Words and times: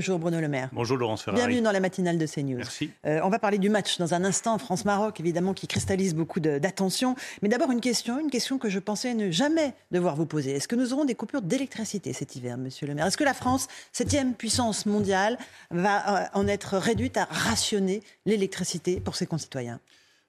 Bonjour 0.00 0.18
Bruno 0.18 0.40
Le 0.40 0.48
Maire. 0.48 0.70
Bonjour 0.72 0.96
Laurence 0.96 1.22
Ferrari. 1.22 1.42
Bienvenue 1.42 1.60
dans 1.60 1.72
la 1.72 1.80
matinale 1.80 2.16
de 2.16 2.24
CNews. 2.24 2.56
Merci. 2.56 2.88
Euh, 3.04 3.20
on 3.22 3.28
va 3.28 3.38
parler 3.38 3.58
du 3.58 3.68
match 3.68 3.98
dans 3.98 4.14
un 4.14 4.24
instant, 4.24 4.56
France-Maroc, 4.56 5.20
évidemment, 5.20 5.52
qui 5.52 5.66
cristallise 5.66 6.14
beaucoup 6.14 6.40
d'attention. 6.40 7.16
Mais 7.42 7.50
d'abord, 7.50 7.70
une 7.70 7.82
question, 7.82 8.18
une 8.18 8.30
question 8.30 8.56
que 8.56 8.70
je 8.70 8.78
pensais 8.78 9.12
ne 9.12 9.30
jamais 9.30 9.74
devoir 9.90 10.16
vous 10.16 10.24
poser. 10.24 10.52
Est-ce 10.52 10.68
que 10.68 10.74
nous 10.74 10.94
aurons 10.94 11.04
des 11.04 11.14
coupures 11.14 11.42
d'électricité 11.42 12.14
cet 12.14 12.34
hiver, 12.34 12.56
monsieur 12.56 12.86
le 12.86 12.94
maire? 12.94 13.04
Est-ce 13.04 13.18
que 13.18 13.24
la 13.24 13.34
France, 13.34 13.68
septième 13.92 14.32
puissance 14.32 14.86
mondiale, 14.86 15.36
va 15.70 16.22
euh, 16.22 16.26
en 16.32 16.46
être 16.46 16.78
réduite 16.78 17.18
à 17.18 17.26
rationner 17.26 18.02
l'électricité 18.24 19.00
pour 19.00 19.16
ses 19.16 19.26
concitoyens? 19.26 19.80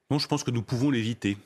Non, 0.09 0.19
je 0.19 0.27
pense 0.27 0.43
que 0.43 0.51
nous 0.51 0.63
pouvons 0.63 0.89
l'éviter. 0.89 1.37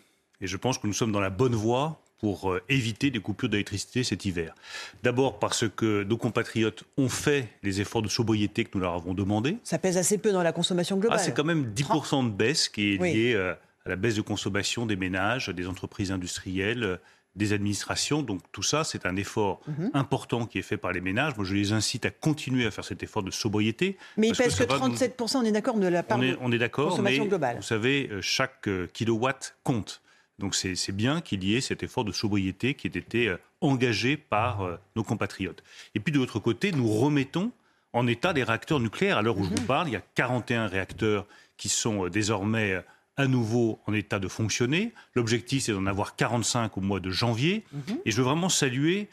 Et 0.42 0.48
je 0.48 0.58
pense 0.58 0.80
que 0.80 0.88
nous 0.88 0.94
sommes 0.94 1.12
dans 1.12 1.20
la 1.20 1.30
bonne 1.30 1.54
voie 1.54 2.02
pour 2.20 2.52
euh, 2.52 2.62
éviter 2.70 3.12
des 3.12 3.20
coupures 3.20 3.50
d'électricité 3.50 4.04
cet 4.04 4.26
hiver. 4.26 4.56
D'abord 5.04 5.40
parce 5.40 5.66
que 5.70 6.04
nos 6.04 6.18
compatriotes 6.18 6.84
ont 6.98 7.10
fait 7.10 7.50
les 7.64 7.82
efforts 7.82 8.02
de 8.02 8.08
sobriété 8.08 8.64
que 8.64 8.72
nous 8.76 8.82
leur 8.82 8.94
avons 8.94 9.14
demandés. 9.14 9.58
Ça 9.64 9.78
pèse 9.78 9.98
assez 9.98 10.18
peu 10.18 10.32
dans 10.32 10.44
la 10.44 10.52
consommation 10.54 10.98
globale. 10.98 11.20
Ah, 11.20 11.24
c'est 11.24 11.34
quand 11.34 11.44
même 11.44 11.74
10% 11.74 12.26
de 12.26 12.30
baisse 12.32 12.70
qui 12.70 12.94
est 12.94 12.98
liée 12.98 13.34
euh, 13.36 13.54
à 13.86 13.90
la 13.90 13.96
baisse 13.96 14.16
de 14.16 14.22
consommation 14.22 14.86
des 14.86 14.96
ménages, 14.96 15.50
des 15.50 15.68
entreprises 15.68 16.12
industrielles, 16.12 16.84
euh, 16.84 16.98
des 17.36 17.52
administrations. 17.52 18.22
Donc 18.24 18.40
tout 18.54 18.64
ça, 18.64 18.86
c'est 18.86 19.06
un 19.06 19.18
effort 19.18 19.60
Mhm. 19.68 19.92
important 19.94 20.46
qui 20.46 20.58
est 20.60 20.62
fait 20.62 20.78
par 20.78 20.94
les 20.94 21.02
ménages. 21.02 21.36
Moi, 21.36 21.46
je 21.46 21.54
les 21.54 21.74
incite 21.74 22.06
à 22.06 22.10
continuer 22.10 22.66
à 22.66 22.72
faire 22.72 22.86
cet 22.86 23.04
effort 23.04 23.24
de 23.24 23.32
sobriété. 23.32 23.98
Mais 24.16 24.30
il 24.30 24.32
que 24.32 24.38
pèse 24.38 24.56
que, 24.56 24.60
ça 24.60 24.66
va 24.66 24.76
nous- 24.88 24.96
37%, 24.96 25.40
on 25.42 25.44
est 25.44 25.52
d'accord, 25.52 25.78
de 25.78 25.88
la 25.88 26.02
part 26.02 26.18
On 26.18 26.22
est, 26.22 26.32
de 26.32 26.38
on 26.40 26.52
est 26.54 26.58
d'accord, 26.58 26.86
mais 26.86 26.90
consommation 26.92 27.26
globale. 27.26 27.58
vous 27.58 27.62
savez, 27.62 28.10
chaque 28.22 28.70
kilowatt 28.94 29.58
compte. 29.64 30.02
Donc 30.40 30.56
c'est 30.56 30.92
bien 30.92 31.22
qu'il 31.22 31.44
y 31.44 31.56
ait 31.56 31.62
cet 31.62 31.84
effort 31.84 32.04
de 32.04 32.12
sobriété 32.12 32.74
qui 32.74 32.88
ait 32.88 32.92
été 32.92 33.30
euh, 33.30 33.38
engagé 33.62 34.18
par 34.18 34.62
euh, 34.62 34.78
nos 34.96 35.04
compatriotes. 35.04 35.64
Et 35.94 36.00
puis 36.00 36.12
de 36.12 36.20
l'autre 36.20 36.40
côté, 36.40 36.72
nous 36.72 36.88
remettons 36.88 37.52
en 37.94 38.06
état 38.08 38.34
des 38.34 38.44
réacteurs 38.44 38.80
nucléaires. 38.82 39.18
À 39.18 39.22
l'heure 39.22 39.38
où 39.38 39.44
je 39.46 39.50
vous 39.50 39.66
parle, 39.66 39.88
il 39.88 39.94
y 39.94 39.98
a 39.98 40.04
41 40.16 40.68
réacteurs 40.68 41.26
qui 41.56 41.70
sont 41.70 42.06
euh, 42.06 42.10
désormais 42.10 42.84
à 43.18 43.28
nouveau 43.28 43.80
en 43.88 43.94
état 43.94 44.20
de 44.20 44.28
fonctionner. 44.28 44.92
L'objectif, 45.14 45.64
c'est 45.64 45.72
d'en 45.72 45.86
avoir 45.86 46.18
45 46.18 46.78
au 46.78 46.82
mois 46.82 47.00
de 47.00 47.12
janvier. 47.12 47.64
Mhm. 47.72 48.00
Et 48.04 48.12
je 48.12 48.18
veux 48.18 48.24
vraiment 48.24 48.50
saluer 48.50 49.08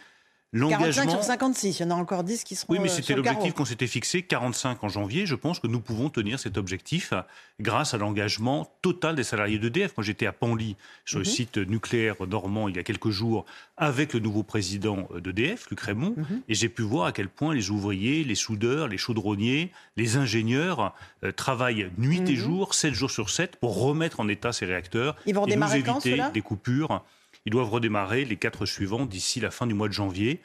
45 0.53 0.79
l'engagement... 0.79 1.11
sur 1.13 1.23
56, 1.25 1.79
il 1.79 1.83
y 1.83 1.87
en 1.87 1.91
a 1.93 1.95
encore 1.95 2.25
10 2.25 2.45
qui 2.45 2.57
seront 2.57 2.75
Oui, 2.75 2.79
mais 2.79 2.91
euh, 2.91 2.93
c'était 2.93 3.15
l'objectif 3.15 3.55
qu'on 3.55 3.65
s'était 3.65 3.87
fixé, 3.87 4.21
45 4.23 4.85
en 4.85 4.89
janvier. 4.91 5.25
Je 5.25 5.35
pense 5.35 5.59
que 5.61 5.67
nous 5.67 5.81
pouvons 5.81 6.11
tenir 6.11 6.39
cet 6.39 6.59
objectif 6.59 7.15
euh, 7.15 7.23
grâce 7.59 7.95
à 7.95 7.99
l'engagement 7.99 8.71
total 8.83 9.15
des 9.17 9.25
salariés 9.25 9.59
d'EDF. 9.59 9.97
Moi, 9.97 10.05
j'étais 10.05 10.27
à 10.27 10.33
Panly, 10.33 10.77
sur 11.07 11.19
le 11.19 11.25
Mhm. 11.25 11.31
site 11.31 11.57
nucléaire 11.57 12.17
normand, 12.29 12.69
il 12.69 12.77
y 12.77 12.79
a 12.79 12.83
quelques 12.83 13.09
jours, 13.09 13.47
avec 13.79 14.13
le 14.13 14.21
nouveau 14.21 14.43
président 14.43 15.09
euh, 15.15 15.21
d'EDF, 15.21 15.71
Luc 15.71 15.81
Raymond, 15.81 16.15
Mhm. 16.19 16.43
et 16.47 16.55
j'ai 16.55 16.69
pu 16.69 16.83
voir 16.83 17.07
à 17.07 17.13
quel 17.13 17.29
point 17.31 17.55
les 17.55 17.71
ouvriers, 17.71 18.23
les 18.23 18.35
soudeurs, 18.35 18.89
les 18.89 18.99
chaudronniers, 18.99 19.73
les 19.97 20.17
ingénieurs 20.19 20.95
euh, 21.25 21.33
travaillent 21.33 21.91
nuit 21.97 22.19
et 22.29 22.33
Mhm. 22.33 22.37
jour, 22.37 22.75
7 22.75 22.93
jours 22.93 23.11
sur 23.11 23.31
7, 23.31 23.57
pour 23.57 23.81
remettre 23.83 24.21
en 24.21 24.29
état 24.29 24.53
ces 24.53 24.67
réacteurs 24.67 25.17
Ils 25.25 25.35
vont 25.35 25.47
et 25.47 25.57
nous 25.57 25.63
quand, 25.83 26.05
éviter 26.05 26.23
des 26.35 26.43
coupures. 26.43 27.03
Ils 27.47 27.51
doivent 27.51 27.71
redémarrer 27.71 28.25
les 28.25 28.37
quatre 28.37 28.67
suivants 28.67 29.07
d'ici 29.07 29.41
la 29.41 29.51
fin 29.51 29.67
du 29.67 29.75
mois 29.75 29.89
de 29.89 29.93
janvier. 29.93 30.41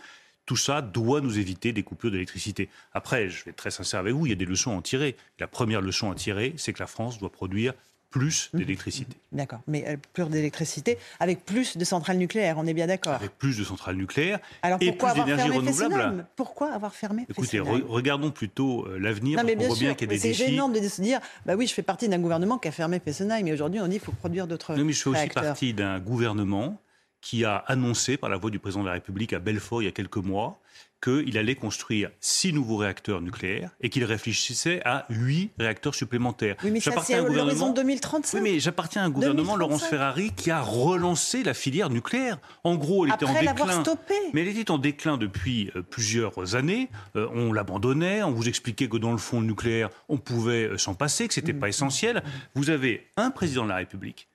Tout 0.45 0.55
ça 0.55 0.81
doit 0.81 1.21
nous 1.21 1.37
éviter 1.39 1.73
des 1.73 1.83
coupures 1.83 2.09
d'électricité. 2.09 2.69
Après, 2.93 3.29
je 3.29 3.43
vais 3.43 3.51
être 3.51 3.57
très 3.57 3.71
sincère 3.71 3.99
avec 3.99 4.13
vous, 4.13 4.25
il 4.25 4.29
y 4.29 4.33
a 4.33 4.35
des 4.35 4.45
leçons 4.45 4.71
à 4.71 4.75
en 4.75 4.81
tirer. 4.81 5.15
La 5.39 5.47
première 5.47 5.81
leçon 5.81 6.09
à 6.09 6.15
tirer, 6.15 6.53
c'est 6.57 6.71
que 6.73 6.79
la 6.79 6.87
France 6.87 7.19
doit 7.19 7.31
produire 7.31 7.73
plus 8.09 8.49
Mhm. 8.53 8.59
d'électricité. 8.61 9.17
D'accord, 9.33 9.59
mais 9.67 9.83
euh, 9.85 9.97
plus 10.13 10.25
d'électricité 10.29 10.97
avec 11.19 11.43
plus 11.43 11.75
de 11.75 11.83
centrales 11.83 12.17
nucléaires, 12.17 12.55
on 12.57 12.65
est 12.65 12.73
bien 12.73 12.87
d'accord. 12.87 13.15
Avec 13.15 13.37
plus 13.37 13.57
de 13.57 13.65
centrales 13.65 13.97
nucléaires 13.97 14.39
Alors 14.61 14.77
et 14.81 14.93
plus 14.93 15.13
d'énergie 15.13 15.49
renouvelable. 15.49 16.25
Pourquoi 16.37 16.71
avoir 16.71 16.95
fermé 16.95 17.25
Écoutez, 17.29 17.59
re- 17.59 17.83
regardons 17.85 18.31
plutôt 18.31 18.85
euh, 18.87 18.97
l'avenir, 18.97 19.43
mais 19.43 19.57
qu'on 19.57 19.65
voit 19.67 19.75
bien 19.75 19.93
qu'il 19.93 20.07
y 20.07 20.11
a 20.11 20.13
mais 20.13 20.19
des 20.21 20.33
c'est 20.33 20.45
gênant 20.47 20.69
de 20.69 20.79
se 20.87 21.01
dire, 21.01 21.19
bah 21.45 21.55
oui, 21.57 21.67
je 21.67 21.73
fais 21.73 21.83
partie 21.83 22.07
d'un 22.07 22.19
gouvernement 22.19 22.57
qui 22.57 22.69
a 22.69 22.71
fermé 22.71 23.01
Fessenheim, 23.03 23.45
et 23.45 23.51
aujourd'hui 23.51 23.81
on 23.81 23.87
dit 23.87 23.97
qu'il 23.97 24.05
faut 24.05 24.13
produire 24.13 24.47
d'autres 24.47 24.73
Non, 24.75 24.85
mais 24.85 24.93
je 24.93 25.01
fais 25.03 25.09
aussi 25.09 25.27
partie 25.27 25.73
d'un 25.73 25.99
gouvernement 25.99 26.79
qui 27.29 27.43
a 27.43 27.57
annoncé, 27.57 28.15
par 28.15 28.29
la 28.29 28.37
voix 28.37 28.49
du 28.51 28.57
président 28.59 28.83
de 28.83 28.87
la 28.87 28.93
République 28.93 29.33
à 29.33 29.39
Belfort 29.39 29.81
il 29.81 29.85
y 29.85 29.87
a 29.89 29.91
quelques 29.91 30.15
mois, 30.15 30.61
qu'il 31.03 31.37
allait 31.37 31.55
construire 31.55 32.09
six 32.21 32.53
nouveaux 32.53 32.77
réacteurs 32.77 33.19
nucléaires 33.21 33.71
et 33.81 33.89
qu'il 33.89 34.05
réfléchissait 34.05 34.81
à 34.85 35.05
huit 35.09 35.51
réacteurs 35.59 35.93
supplémentaires. 35.93 36.55
Oui, 36.63 36.71
mais 36.71 36.79
ça 36.79 36.91
J'appartiens 36.91 37.17
c'est 37.17 37.21
à 37.21 37.25
à 37.25 37.27
l'horizon 37.27 37.43
gouvernement- 37.43 37.73
2035. 37.73 38.37
Oui, 38.37 38.43
mais 38.49 38.59
j'appartiens 38.61 39.01
à 39.01 39.05
un 39.05 39.09
gouvernement, 39.09 39.57
2035. 39.57 39.59
Laurence 39.59 39.83
Ferrari, 39.89 40.31
qui 40.37 40.51
a 40.51 40.61
relancé 40.61 41.43
la 41.43 41.53
filière 41.53 41.89
nucléaire. 41.89 42.39
En 42.63 42.75
gros, 42.75 43.05
elle 43.05 43.11
était 43.13 43.25
Après 43.25 43.39
en 43.39 43.43
l'avoir 43.43 43.67
déclin. 43.67 43.81
stoppé. 43.83 44.13
Mais 44.33 44.41
elle 44.41 44.47
était 44.57 44.71
en 44.71 44.77
déclin 44.77 45.17
depuis 45.17 45.69
euh, 45.75 45.81
plusieurs 45.81 46.55
années. 46.55 46.87
Euh, 47.17 47.27
on 47.33 47.51
l'abandonnait, 47.51 48.23
on 48.23 48.31
vous 48.31 48.47
expliquait 48.47 48.87
que 48.87 48.95
dans 48.97 49.11
le 49.11 49.17
fond, 49.17 49.41
le 49.41 49.47
nucléaire, 49.47 49.89
on 50.07 50.17
pouvait 50.17 50.63
euh, 50.69 50.77
s'en 50.77 50.95
passer, 50.95 51.27
que 51.27 51.33
c'était 51.33 51.51
Mm. 51.53 51.59
pas 51.59 51.67
essentiel. 51.67 52.23
Vous 52.55 52.69
avez 52.69 53.05
un 53.17 53.31
président 53.31 53.65
de 53.65 53.69
la 53.69 53.75
République, 53.75 54.29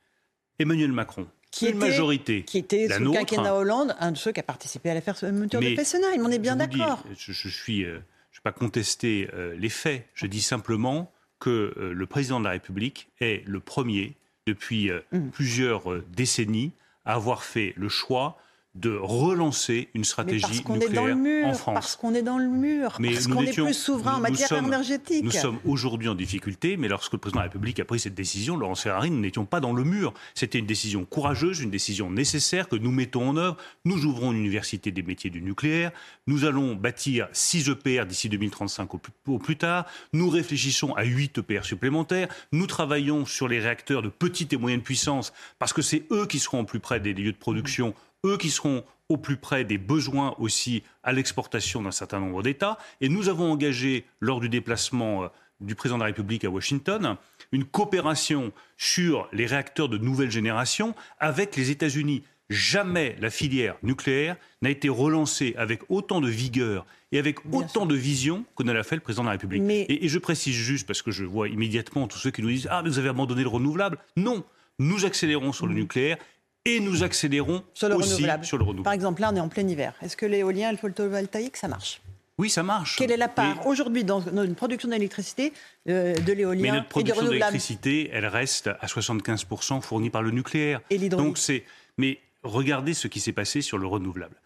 Emmanuel 0.58 0.92
Macron, 0.92 1.26
Qui 1.52 1.66
une 1.66 1.76
était- 1.76 1.78
majorité, 1.78 2.42
qui 2.42 2.58
était 2.58 2.88
la 2.88 2.94
sous 2.96 3.00
le 3.02 3.06
nôtre, 3.06 3.18
quinquennat 3.20 3.54
Hollande, 3.54 3.94
un 4.00 4.10
de 4.12 4.16
ceux 4.16 4.32
qui 4.32 4.40
a 4.40 4.42
participé 4.42 4.90
à 4.90 4.94
la 4.94 5.00
fermeture 5.02 5.60
de 5.60 5.64
Mais 5.64 5.76
Fessenheim, 5.76 6.24
on 6.26 6.30
est 6.30 6.38
bien 6.40 6.56
d'accord. 6.56 7.04
je, 7.16 7.30
je 7.32 7.48
suis, 7.48 7.84
euh, 7.84 7.98
je 8.32 8.38
vais 8.38 8.42
pas 8.42 8.52
contester 8.52 9.28
euh, 9.34 9.54
les 9.56 9.68
faits. 9.68 10.06
Je 10.14 10.26
dis 10.26 10.40
simplement 10.42 11.12
que 11.38 11.74
euh, 11.76 11.92
le 11.92 12.06
président 12.06 12.40
de 12.40 12.44
la 12.46 12.52
République 12.52 13.08
est 13.20 13.46
le 13.46 13.60
premier 13.60 14.16
depuis 14.46 14.90
euh, 14.90 15.00
Mm. 15.12 15.28
plusieurs 15.28 15.92
euh, 15.92 16.04
décennies 16.16 16.72
à 17.04 17.14
avoir 17.14 17.44
fait 17.44 17.74
le 17.76 17.88
choix 17.88 18.38
de 18.74 18.96
relancer 19.00 19.90
une 19.94 20.02
stratégie 20.04 20.40
parce 20.40 20.60
qu'on 20.62 20.80
est 20.80 20.88
dans 20.88 21.04
le 21.06 21.14
nucléaire 21.14 21.48
en 21.48 21.52
France. 21.52 21.74
parce 21.74 21.96
qu'on 21.96 22.14
est 22.14 22.22
dans 22.22 22.38
le 22.38 22.48
mur, 22.48 22.96
Mais 23.00 23.12
parce 23.12 23.28
nous 23.28 23.36
qu'on 23.36 23.42
est 23.42 23.46
n'étions- 23.46 23.64
plus 23.66 23.74
souverain 23.74 24.12
en 24.14 24.16
nous 24.16 24.22
matière 24.22 24.48
sommes- 24.48 24.66
énergétique. 24.66 25.22
Nous 25.24 25.30
sommes 25.30 25.58
aujourd'hui 25.66 26.08
en 26.08 26.14
difficulté, 26.14 26.78
mais 26.78 26.88
lorsque 26.88 27.12
le 27.12 27.18
président 27.18 27.40
de 27.40 27.44
la 27.44 27.50
République 27.50 27.78
a 27.80 27.84
pris 27.84 28.00
cette 28.00 28.14
décision, 28.14 28.56
Laurence 28.56 28.82
Ferrari, 28.82 29.10
nous 29.10 29.20
n'étions 29.20 29.44
pas 29.44 29.60
dans 29.60 29.74
le 29.74 29.84
mur. 29.84 30.14
C'était 30.34 30.58
une 30.58 30.64
décision 30.66 31.04
courageuse, 31.04 31.60
une 31.60 31.70
décision 31.70 32.10
nécessaire 32.10 32.66
que 32.68 32.76
nous 32.76 32.90
mettons 32.90 33.28
en 33.28 33.36
œuvre. 33.36 33.58
Nous 33.84 34.06
ouvrons 34.06 34.32
une 34.32 34.38
université 34.38 34.90
des 34.90 35.02
métiers 35.02 35.28
du 35.28 35.42
nucléaire. 35.42 35.90
Nous 36.26 36.46
allons 36.46 36.74
bâtir 36.74 37.28
6 37.32 37.68
EPR 37.68 38.06
d'ici 38.06 38.30
2035 38.30 38.94
au 38.94 38.98
plus, 38.98 39.12
au 39.26 39.38
plus 39.38 39.56
tard. 39.58 39.84
Nous 40.14 40.30
réfléchissons 40.30 40.94
à 40.94 41.04
8 41.04 41.38
EPR 41.38 41.64
supplémentaires. 41.64 42.28
Nous 42.52 42.66
travaillons 42.66 43.26
sur 43.26 43.48
les 43.48 43.60
réacteurs 43.60 44.00
de 44.00 44.08
petite 44.08 44.54
et 44.54 44.56
moyenne 44.56 44.80
puissance 44.82 45.34
parce 45.58 45.74
que 45.74 45.82
c'est 45.82 46.04
eux 46.10 46.26
qui 46.26 46.38
seront 46.38 46.60
au 46.60 46.64
plus 46.64 46.80
près 46.80 47.00
des 47.00 47.12
lieux 47.12 47.32
de 47.32 47.36
production, 47.36 47.94
eux 48.24 48.36
qui 48.36 48.50
seront 48.50 48.84
au 49.08 49.16
plus 49.16 49.36
près 49.36 49.64
des 49.64 49.78
besoins 49.78 50.34
aussi 50.38 50.82
à 51.02 51.12
l'exportation 51.12 51.82
d'un 51.82 51.90
certain 51.90 52.20
nombre 52.20 52.42
d'États. 52.42 52.78
Et 53.00 53.08
nous 53.08 53.28
avons 53.28 53.50
engagé, 53.50 54.04
lors 54.20 54.40
du 54.40 54.48
déplacement 54.48 55.24
euh, 55.24 55.28
du 55.60 55.74
président 55.74 55.96
de 55.98 56.02
la 56.02 56.06
République 56.06 56.44
à 56.44 56.50
Washington, 56.50 57.16
une 57.52 57.64
coopération 57.64 58.52
sur 58.78 59.28
les 59.32 59.46
réacteurs 59.46 59.88
de 59.88 59.98
nouvelle 59.98 60.30
génération 60.30 60.94
avec 61.20 61.56
les 61.56 61.70
États-Unis. 61.70 62.22
Jamais 62.48 63.16
la 63.20 63.30
filière 63.30 63.76
nucléaire 63.82 64.36
n'a 64.60 64.70
été 64.70 64.88
relancée 64.88 65.54
avec 65.56 65.82
autant 65.88 66.20
de 66.20 66.28
vigueur 66.28 66.84
et 67.10 67.18
avec 67.18 67.46
Bien 67.46 67.60
autant 67.60 67.86
de 67.86 67.94
vision 67.94 68.44
que 68.56 68.62
ne 68.62 68.72
l'a 68.72 68.82
fait 68.82 68.96
le 68.96 69.00
président 69.00 69.22
de 69.22 69.28
la 69.28 69.32
République. 69.32 69.62
Mais- 69.62 69.82
Et, 69.82 70.04
et 70.04 70.08
je 70.08 70.18
précise 70.18 70.54
juste, 70.54 70.86
parce 70.86 71.02
que 71.02 71.10
je 71.10 71.24
vois 71.24 71.48
immédiatement 71.48 72.08
tous 72.08 72.18
ceux 72.18 72.30
qui 72.30 72.42
nous 72.42 72.48
disent 72.50 72.68
Ah, 72.70 72.82
mais 72.82 72.88
vous 72.90 72.98
avez 72.98 73.08
abandonné 73.08 73.42
le 73.42 73.48
renouvelable. 73.48 73.98
Non, 74.16 74.44
nous 74.78 75.04
accélérons 75.04 75.52
sur 75.52 75.66
le 75.66 75.74
nucléaire 75.74 76.18
et 76.64 76.80
nous 76.80 77.02
accélérons. 77.02 77.62
Sur 77.74 77.88
le 77.88 77.96
aussi 77.96 78.10
renouvelable. 78.14 78.44
sur 78.44 78.56
le 78.58 78.62
renouvelable. 78.64 78.84
Par 78.84 78.92
exemple, 78.92 79.20
là, 79.20 79.30
on 79.32 79.36
est 79.36 79.40
en 79.40 79.48
plein 79.48 79.66
hiver. 79.66 79.94
Est-ce 80.02 80.16
que 80.16 80.26
l'éolien 80.26 80.68
et 80.68 80.72
le 80.72 80.78
photovoltaïque, 80.78 81.56
ça 81.56 81.68
marche? 81.68 82.00
Oui, 82.38 82.48
ça 82.48 82.62
marche. 82.62 82.96
Quelle 82.96 83.12
est 83.12 83.16
la 83.16 83.28
Mais- 83.28 83.34
part 83.34 83.66
aujourd'hui 83.66 84.04
dans 84.04 84.20
notre 84.32 84.54
production 84.54 84.88
d'électricité 84.88 85.52
euh, 85.88 86.14
de 86.14 86.20
Mais 86.28 86.34
l'éolien 86.34 86.72
notre 86.74 86.98
et 86.98 87.02
du 87.02 87.10
production 87.12 87.28
d'électricité, 87.28 88.10
elle 88.12 88.26
reste 88.26 88.68
à 88.80 88.86
75% 88.86 89.80
fournie 89.82 90.10
par 90.10 90.22
le 90.22 90.30
nucléaire. 90.30 90.80
Et 90.90 90.98
l'hydraulique 90.98 91.28
Donc 91.28 91.38
c'est. 91.38 91.64
Mais 91.98 92.20
regardez 92.42 92.94
ce 92.94 93.06
qui 93.06 93.20
s'est 93.20 93.32
passé 93.32 93.60
sur 93.60 93.76
le 93.78 93.86
renouvelable. 93.86 94.36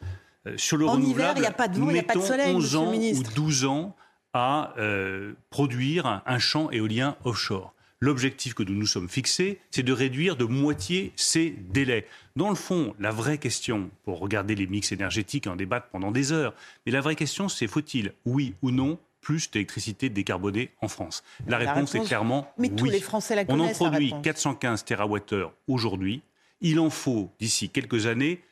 Euh, 0.46 0.54
sur 0.56 0.76
le 0.76 0.86
En 0.86 0.94
hiver, 0.96 1.04
renouvelable, 1.04 1.38
il 1.40 1.42
y 1.44 1.46
a 1.46 1.52
pas 1.52 1.68
de 1.68 1.78
vent, 1.78 1.90
il 1.90 1.96
y 1.96 2.00
a 2.00 2.02
pas 2.02 2.14
de 2.14 2.20
soleil, 2.20 2.54
11 2.54 2.62
monsieur 2.64 2.76
le 2.78 2.84
ans 2.84 2.88
ou 2.88 2.90
ministre. 2.90 3.32
12 3.34 3.64
ans 3.66 3.96
à 4.32 4.74
euh, 4.78 5.32
produire 5.50 6.22
un 6.26 6.38
champ 6.38 6.70
éolien 6.70 7.16
offshore. 7.24 7.72
L'objectif 8.00 8.52
que 8.52 8.62
nous 8.62 8.75
nous 8.75 8.87
sommes 8.87 9.08
fixés, 9.08 9.58
c'est 9.70 9.82
de 9.82 9.93
réduire 9.93 10.37
de 10.37 10.44
moitié 10.44 11.12
ces 11.16 11.50
délais. 11.50 12.06
Dans 12.37 12.50
le 12.50 12.54
fond, 12.54 12.94
la 12.98 13.10
vraie 13.10 13.38
question, 13.38 13.90
pour 14.04 14.19
regarder 14.19 14.54
les 14.54 14.66
mix 14.66 14.93
énergétiques 14.93 15.46
et 15.46 15.50
en 15.50 15.56
débattre 15.56 15.88
pendant 15.88 16.10
des 16.10 16.31
heures, 16.31 16.54
mais 16.84 16.93
la 16.93 17.00
vraie 17.00 17.16
question, 17.16 17.48
c'est 17.48 17.66
faut-il, 17.66 18.12
oui 18.26 18.54
ou 18.60 18.70
non, 18.70 18.98
plus 19.22 19.50
d'électricité 19.50 20.10
décarbonée 20.10 20.70
en 20.82 20.88
France? 20.88 21.25
La, 21.46 21.56
réponse, 21.56 21.94
est 21.94 22.00
clairement 22.00 22.52
mais 22.58 22.69
oui. 22.69 22.76
tous 22.76 22.84
les 22.84 23.00
Français 23.00 23.34
la. 23.34 23.44
On 23.48 23.60
en 23.60 23.69
produit 23.69 24.12
415 24.22 24.84
TWh 24.84 25.46
aujourd'hui. 25.66 26.22
Il 26.60 26.78
en 26.81 26.90
faut, 26.90 27.31
d'ici 27.38 27.70
quelques 27.70 28.06
années, 28.06 28.42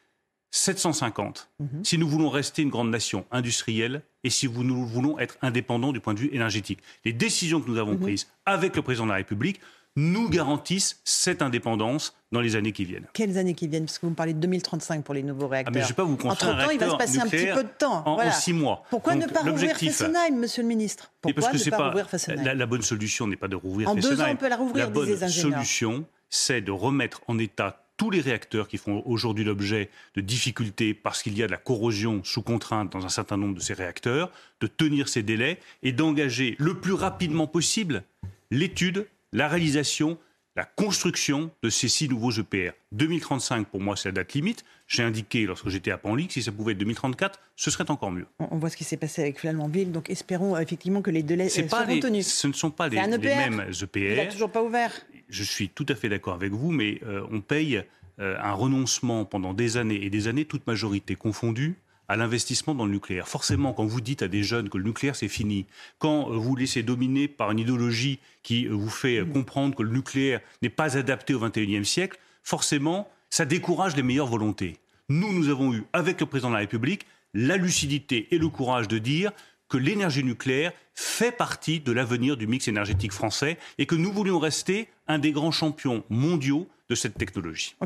750 0.52 1.50
mhm. 1.58 1.84
si 1.84 1.98
nous 1.98 2.08
voulons 2.08 2.30
rester 2.30 2.62
une 2.62 2.70
grande 2.70 2.90
nation 2.90 3.26
industrielle 3.30 4.02
et 4.24 4.30
si 4.30 4.48
nous 4.48 4.86
voulons 4.86 5.18
être 5.18 5.36
indépendants 5.42 5.92
du 5.92 6.00
point 6.00 6.14
de 6.14 6.20
vue 6.20 6.30
énergétique. 6.32 6.80
Les 7.04 7.12
décisions 7.12 7.60
que 7.60 7.70
nous 7.70 7.78
avons 7.78 7.92
mhm. 7.92 8.00
prises 8.00 8.26
avec 8.46 8.74
le 8.74 8.82
président 8.82 9.04
de 9.04 9.10
la 9.10 9.16
République 9.16 9.60
nous 9.96 10.28
garantissent 10.28 11.00
cette 11.04 11.40
indépendance 11.40 12.16
dans 12.32 12.40
les 12.40 12.56
années 12.56 12.72
qui 12.72 12.84
viennent. 12.84 13.06
Quelles 13.12 13.38
années 13.38 13.54
qui 13.54 13.68
viennent? 13.68 13.84
Parce 13.84 13.98
que 13.98 14.06
vous 14.06 14.10
me 14.10 14.16
parlez 14.16 14.34
de 14.34 14.40
2035 14.40 15.04
pour 15.04 15.14
les 15.14 15.22
nouveaux 15.22 15.46
réacteurs. 15.46 15.72
Ah 15.72 15.78
mais 15.78 15.84
je 15.84 15.88
vais 15.88 15.94
pas 15.94 16.02
vous 16.02 16.14
Entre 16.24 16.46
temps, 16.46 16.70
il 16.70 16.80
va 16.80 16.90
se 16.90 16.96
passer 16.96 17.18
un 17.20 17.28
petit 17.28 17.46
peu 17.46 17.62
de 17.62 17.68
temps. 17.78 18.02
En, 18.04 18.30
six 18.32 18.52
mois. 18.52 18.82
Pourquoi 18.90 19.14
ne 19.14 19.26
pas 19.26 19.42
rouvrir 19.42 19.76
Fessenheim, 19.76 20.36
monsieur 20.36 20.62
le 20.62 20.68
ministre? 20.68 21.12
Pourquoi 21.20 21.42
parce 21.42 21.62
que 21.62 21.64
ne 21.64 21.70
pas, 21.70 21.76
pas 21.76 21.86
rouvrir 21.86 22.10
Fessenheim? 22.10 22.44
la, 22.44 22.54
la, 22.54 22.66
bonne 22.66 22.82
solution 22.82 23.28
n'est 23.28 23.36
pas 23.36 23.46
de 23.46 23.54
rouvrir 23.54 23.88
en 23.88 23.94
Fessenheim. 23.94 24.14
En 24.14 24.16
deux 24.16 24.22
ans, 24.22 24.32
on 24.32 24.36
peut 24.36 24.48
la 24.48 24.56
rouvrir, 24.56 24.86
La 24.86 24.90
bonne 24.90 25.28
solution, 25.28 26.04
c'est 26.28 26.60
de 26.60 26.72
remettre 26.72 27.22
en 27.28 27.38
état 27.38 27.83
tous 27.96 28.10
les 28.10 28.20
réacteurs 28.20 28.68
qui 28.68 28.78
font 28.78 29.02
aujourd'hui 29.06 29.44
l'objet 29.44 29.90
de 30.14 30.20
difficultés 30.20 30.94
parce 30.94 31.22
qu'il 31.22 31.36
y 31.36 31.42
a 31.42 31.46
de 31.46 31.52
la 31.52 31.58
corrosion 31.58 32.22
sous 32.24 32.42
contrainte 32.42 32.92
dans 32.92 33.04
un 33.04 33.08
certain 33.08 33.36
nombre 33.36 33.54
de 33.54 33.60
ces 33.60 33.74
réacteurs, 33.74 34.30
de 34.60 34.66
tenir 34.66 35.08
ces 35.08 35.22
délais 35.22 35.58
et 35.82 35.92
d'engager 35.92 36.56
le 36.58 36.74
plus 36.74 36.92
rapidement 36.92 37.46
possible 37.46 38.02
l'étude, 38.50 39.06
la 39.32 39.48
réalisation, 39.48 40.18
la 40.56 40.64
construction 40.64 41.50
de 41.62 41.70
ces 41.70 41.88
six 41.88 42.08
nouveaux 42.08 42.30
EPR. 42.30 42.72
2035, 42.92 43.66
pour 43.66 43.80
moi, 43.80 43.96
c'est 43.96 44.08
la 44.08 44.12
date 44.12 44.34
limite. 44.34 44.64
J'ai 44.86 45.02
indiqué 45.02 45.46
lorsque 45.46 45.68
j'étais 45.68 45.90
à 45.90 45.98
Panly 45.98 46.28
que 46.28 46.34
si 46.34 46.42
ça 46.42 46.52
pouvait 46.52 46.72
être 46.72 46.78
2034, 46.78 47.40
ce 47.56 47.70
serait 47.70 47.90
encore 47.90 48.12
mieux. 48.12 48.26
On 48.38 48.58
voit 48.58 48.70
ce 48.70 48.76
qui 48.76 48.84
s'est 48.84 48.96
passé 48.96 49.22
avec 49.22 49.40
Flamanville, 49.40 49.90
donc 49.90 50.10
espérons 50.10 50.56
effectivement 50.58 51.02
que 51.02 51.10
les 51.10 51.22
délais 51.22 51.46
euh, 51.46 51.68
seront 51.68 52.00
tenus. 52.00 52.26
Ce 52.32 52.46
ne 52.46 52.52
sont 52.52 52.70
pas 52.70 52.88
les, 52.88 52.98
e 52.98 53.18
mêmes 53.18 53.70
EPR. 53.82 53.98
Il 53.98 54.16
n'a 54.16 54.26
toujours 54.26 54.50
pas 54.50 54.62
ouvert 54.62 54.92
je 55.34 55.42
suis 55.42 55.68
tout 55.68 55.86
à 55.88 55.94
fait 55.94 56.08
d'accord 56.08 56.34
avec 56.34 56.52
vous, 56.52 56.70
mais 56.70 57.00
euh, 57.04 57.26
on 57.30 57.40
paye 57.40 57.82
euh, 58.20 58.36
un 58.40 58.52
renoncement 58.52 59.24
pendant 59.24 59.52
des 59.52 59.76
années 59.76 60.04
et 60.04 60.10
des 60.10 60.28
années, 60.28 60.44
toute 60.44 60.66
majorité 60.66 61.16
confondue, 61.16 61.76
à 62.06 62.16
l'investissement 62.16 62.74
dans 62.74 62.86
le 62.86 62.92
nucléaire. 62.92 63.26
Forcément, 63.26 63.72
quand 63.72 63.84
vous 63.84 64.00
dites 64.00 64.22
à 64.22 64.28
des 64.28 64.42
jeunes 64.42 64.68
que 64.68 64.78
le 64.78 64.84
nucléaire 64.84 65.16
c'est 65.16 65.28
fini, 65.28 65.66
quand 65.98 66.30
euh, 66.30 66.36
vous 66.36 66.54
laissez 66.54 66.82
dominer 66.82 67.26
par 67.26 67.50
une 67.50 67.58
idéologie 67.58 68.20
qui 68.42 68.66
vous 68.66 68.88
fait 68.88 69.26
comprendre 69.32 69.74
que 69.74 69.82
le 69.82 69.90
nucléaire 69.90 70.40
n'est 70.62 70.68
pas 70.68 70.96
adapté 70.96 71.34
au 71.34 71.40
XXIe 71.40 71.84
siècle, 71.84 72.18
forcément, 72.44 73.10
ça 73.30 73.44
décourage 73.44 73.96
les 73.96 74.02
meilleures 74.02 74.28
volontés. 74.28 74.76
Nous, 75.08 75.32
nous 75.32 75.48
avons 75.48 75.74
eu, 75.74 75.82
avec 75.92 76.20
le 76.20 76.26
président 76.26 76.50
de 76.50 76.54
la 76.54 76.60
République, 76.60 77.06
la 77.34 77.56
lucidité 77.56 78.28
et 78.30 78.38
le 78.38 78.48
courage 78.48 78.86
de 78.86 78.98
dire 78.98 79.32
que 79.68 79.76
l'énergie 79.76 80.24
nucléaire 80.24 80.72
fait 80.94 81.32
partie 81.32 81.80
de 81.80 81.92
l'avenir 81.92 82.36
du 82.36 82.46
mix 82.46 82.68
énergétique 82.68 83.12
français 83.12 83.58
et 83.78 83.86
que 83.86 83.94
nous 83.94 84.12
voulions 84.12 84.38
rester 84.38 84.88
un 85.08 85.18
des 85.18 85.32
grands 85.32 85.50
champions 85.50 86.04
mondiaux 86.08 86.68
de 86.88 86.94
cette 86.94 87.14
technologie. 87.14 87.76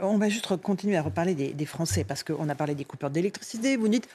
On 0.00 0.18
va 0.18 0.28
juste 0.28 0.54
continuer 0.56 0.96
à 0.96 1.02
reparler 1.02 1.34
des, 1.34 1.66
Français 1.66 2.04
parce 2.04 2.22
qu'on 2.22 2.48
a 2.48 2.54
parlé 2.54 2.74
des 2.74 2.84
coupures 2.84 3.10
d'électricité. 3.10 3.76
Vous 3.76 3.88
dites 3.88 4.08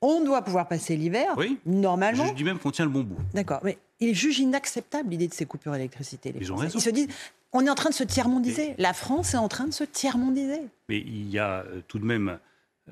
on 0.00 0.22
doit 0.22 0.42
pouvoir 0.42 0.68
passer 0.68 0.96
l'hiver, 0.96 1.34
oui. 1.36 1.58
normalement. 1.66 2.26
Je 2.26 2.34
dis 2.34 2.44
même 2.44 2.60
qu'on 2.60 2.70
tient 2.70 2.84
le 2.84 2.90
bon 2.90 3.02
bout. 3.02 3.18
D'accord, 3.34 3.58
mais 3.64 3.78
il 3.98 4.14
juge 4.14 4.38
inacceptable 4.38 5.10
l'idée 5.10 5.26
de 5.26 5.34
ces 5.34 5.44
coupures 5.44 5.72
d'électricité. 5.72 6.32
Ils 6.38 6.52
ont 6.52 6.56
raison. 6.56 6.78
Ils 6.78 6.82
se 6.82 6.90
disent 6.90 7.08
on 7.52 7.66
est 7.66 7.70
en 7.70 7.74
train 7.74 7.90
de 7.90 7.94
se 7.94 8.04
tiers-mondiser. 8.04 8.74
La 8.78 8.92
France 8.92 9.34
est 9.34 9.38
en 9.38 9.48
train 9.48 9.66
de 9.66 9.72
se 9.72 9.84
tiers-mondiser. 9.84 10.60
Mais 10.88 10.98
il 10.98 11.30
y 11.30 11.38
a 11.38 11.64
euh, 11.64 11.80
tout 11.88 11.98
de 11.98 12.04
même 12.04 12.38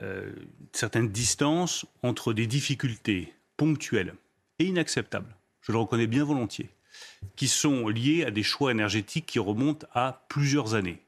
euh, 0.00 0.32
certaines 0.72 1.08
distances 1.08 1.86
entre 2.02 2.32
des 2.32 2.46
difficultés 2.46 3.32
ponctuelles 3.56 4.14
et 4.58 4.64
inacceptables, 4.66 5.34
je 5.60 5.72
le 5.72 5.78
reconnais 5.78 6.06
bien 6.06 6.24
volontiers, 6.24 6.70
qui 7.36 7.48
sont 7.48 7.88
liées 7.88 8.24
à 8.24 8.30
des 8.30 8.42
choix 8.42 8.70
énergétiques 8.70 9.26
qui 9.26 9.38
remontent 9.38 9.86
à 9.92 10.24
plusieurs 10.28 10.74
années, 10.74 11.02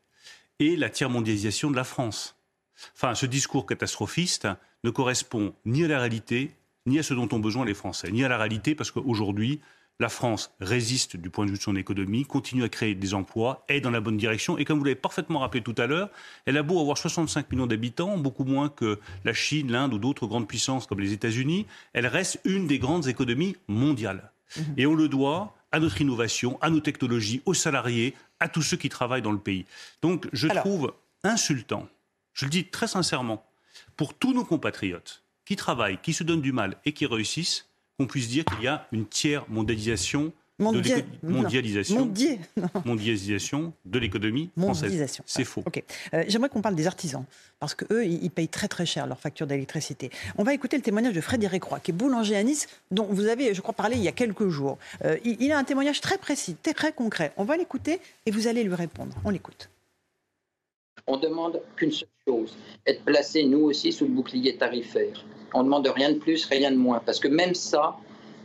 et 0.58 0.76
la 0.76 0.90
tiers-mondialisation 0.90 1.70
de 1.70 1.76
la 1.76 1.84
France. 1.84 2.36
Enfin, 2.94 3.14
ce 3.14 3.26
discours 3.26 3.66
catastrophiste 3.66 4.48
ne 4.84 4.90
correspond 4.90 5.54
ni 5.64 5.84
à 5.84 5.88
la 5.88 5.98
réalité, 5.98 6.52
ni 6.86 6.98
à 6.98 7.02
ce 7.02 7.14
dont 7.14 7.28
ont 7.32 7.38
besoin 7.38 7.64
les 7.64 7.74
Français, 7.74 8.10
ni 8.10 8.24
à 8.24 8.28
la 8.28 8.38
réalité, 8.38 8.74
parce 8.74 8.90
qu'aujourd'hui, 8.90 9.60
la 10.00 10.08
France 10.08 10.52
résiste 10.60 11.16
du 11.16 11.28
point 11.28 11.44
de 11.44 11.50
vue 11.50 11.56
de 11.56 11.62
son 11.62 11.74
économie, 11.74 12.24
continue 12.24 12.62
à 12.62 12.68
créer 12.68 12.94
des 12.94 13.14
emplois, 13.14 13.64
est 13.68 13.80
dans 13.80 13.90
la 13.90 14.00
bonne 14.00 14.16
direction. 14.16 14.56
Et 14.56 14.64
comme 14.64 14.78
vous 14.78 14.84
l'avez 14.84 14.94
parfaitement 14.94 15.40
rappelé 15.40 15.62
tout 15.62 15.74
à 15.76 15.86
l'heure, 15.86 16.10
elle 16.46 16.56
a 16.56 16.62
beau 16.62 16.80
avoir 16.80 16.96
65 16.96 17.50
millions 17.50 17.66
d'habitants, 17.66 18.16
beaucoup 18.16 18.44
moins 18.44 18.68
que 18.68 19.00
la 19.24 19.32
Chine, 19.32 19.72
l'Inde 19.72 19.94
ou 19.94 19.98
d'autres 19.98 20.26
grandes 20.26 20.46
puissances 20.46 20.86
comme 20.86 21.00
les 21.00 21.12
États-Unis, 21.12 21.66
elle 21.94 22.06
reste 22.06 22.40
une 22.44 22.66
des 22.68 22.78
grandes 22.78 23.08
économies 23.08 23.56
mondiales. 23.66 24.30
Mhm. 24.56 24.74
Et 24.76 24.86
on 24.86 24.94
le 24.94 25.08
doit 25.08 25.54
à 25.72 25.80
notre 25.80 26.00
innovation, 26.00 26.58
à 26.62 26.70
nos 26.70 26.80
technologies, 26.80 27.42
aux 27.44 27.54
salariés, 27.54 28.14
à 28.40 28.48
tous 28.48 28.62
ceux 28.62 28.76
qui 28.76 28.88
travaillent 28.88 29.22
dans 29.22 29.32
le 29.32 29.38
pays. 29.38 29.66
Donc 30.00 30.28
je 30.32 30.46
trouve 30.46 30.94
insultant, 31.24 31.88
je 32.32 32.44
le 32.44 32.50
dis 32.50 32.64
très 32.64 32.86
sincèrement, 32.86 33.44
pour 33.96 34.14
tous 34.14 34.32
nos 34.32 34.44
compatriotes 34.44 35.24
qui 35.44 35.56
travaillent, 35.56 35.98
qui 36.00 36.12
se 36.12 36.22
donnent 36.24 36.40
du 36.40 36.52
mal 36.52 36.76
et 36.84 36.92
qui 36.92 37.04
réussissent, 37.04 37.68
qu'on 37.98 38.06
puisse 38.06 38.28
dire 38.28 38.44
qu'il 38.44 38.62
y 38.62 38.68
a 38.68 38.86
une 38.92 39.06
tiers 39.06 39.44
mondialisation 39.48 40.32
de 40.58 41.04
mondialisation, 41.22 42.12
mondialisation 42.84 43.72
de 43.84 43.98
l'économie 43.98 44.50
française. 44.58 45.20
C'est 45.24 45.44
faux. 45.44 45.62
Euh, 46.14 46.24
j'aimerais 46.26 46.48
qu'on 46.48 46.62
parle 46.62 46.74
des 46.74 46.88
artisans, 46.88 47.24
parce 47.60 47.74
qu'eux, 47.74 48.04
ils 48.04 48.30
payent 48.30 48.48
très 48.48 48.66
très 48.66 48.84
cher 48.84 49.06
leur 49.06 49.20
facture 49.20 49.46
d'électricité. 49.46 50.10
On 50.36 50.42
va 50.42 50.54
écouter 50.54 50.76
le 50.76 50.82
témoignage 50.82 51.14
de 51.14 51.20
Frédéric 51.20 51.62
Roy, 51.62 51.78
qui 51.80 51.92
est 51.92 51.94
boulanger 51.94 52.36
à 52.36 52.42
Nice, 52.42 52.66
dont 52.90 53.06
vous 53.08 53.26
avez, 53.26 53.54
je 53.54 53.60
crois, 53.60 53.74
parlé 53.74 53.96
il 53.96 54.02
y 54.02 54.08
a 54.08 54.12
quelques 54.12 54.48
jours. 54.48 54.78
Euh, 55.04 55.16
il, 55.24 55.52
a 55.52 55.58
un 55.58 55.64
témoignage 55.64 56.00
très 56.00 56.18
précis, 56.18 56.56
très, 56.60 56.74
très 56.74 56.92
concret. 56.92 57.32
On 57.36 57.44
va 57.44 57.56
l'écouter 57.56 58.00
et 58.26 58.32
vous 58.32 58.48
allez 58.48 58.64
lui 58.64 58.74
répondre. 58.74 59.14
On 59.24 59.30
l'écoute. 59.30 59.70
On 61.08 61.16
demande 61.16 61.60
qu'une 61.74 61.90
seule 61.90 62.08
chose, 62.28 62.54
être 62.86 63.02
placé 63.02 63.42
nous 63.42 63.60
aussi 63.60 63.92
sous 63.92 64.04
le 64.04 64.10
bouclier 64.10 64.56
tarifaire. 64.56 65.24
On 65.54 65.60
ne 65.60 65.64
demande 65.64 65.86
rien 65.88 66.12
de 66.12 66.18
plus, 66.18 66.44
rien 66.44 66.70
de 66.70 66.76
moins. 66.76 67.00
Parce 67.04 67.18
que 67.18 67.28
même 67.28 67.54
ça, 67.54 67.96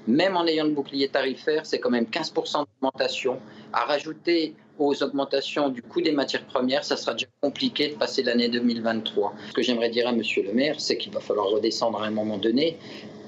même 0.07 0.37
en 0.37 0.45
ayant 0.47 0.63
le 0.63 0.71
bouclier 0.71 1.09
tarifaire, 1.09 1.65
c'est 1.65 1.79
quand 1.79 1.89
même 1.89 2.05
15% 2.05 2.65
d'augmentation. 2.65 3.39
À 3.73 3.85
rajouter 3.85 4.55
aux 4.79 5.03
augmentations 5.03 5.69
du 5.69 5.81
coût 5.81 6.01
des 6.01 6.13
matières 6.13 6.45
premières, 6.45 6.85
ça 6.85 6.95
sera 6.97 7.13
déjà 7.13 7.27
compliqué 7.41 7.89
de 7.89 7.95
passer 7.95 8.23
l'année 8.23 8.47
2023. 8.47 9.33
Ce 9.49 9.53
que 9.53 9.61
j'aimerais 9.61 9.89
dire 9.89 10.07
à 10.07 10.13
Monsieur 10.13 10.43
le 10.43 10.53
maire, 10.53 10.79
c'est 10.79 10.97
qu'il 10.97 11.11
va 11.11 11.19
falloir 11.19 11.47
redescendre 11.47 12.01
à 12.01 12.05
un 12.05 12.11
moment 12.11 12.37
donné, 12.37 12.77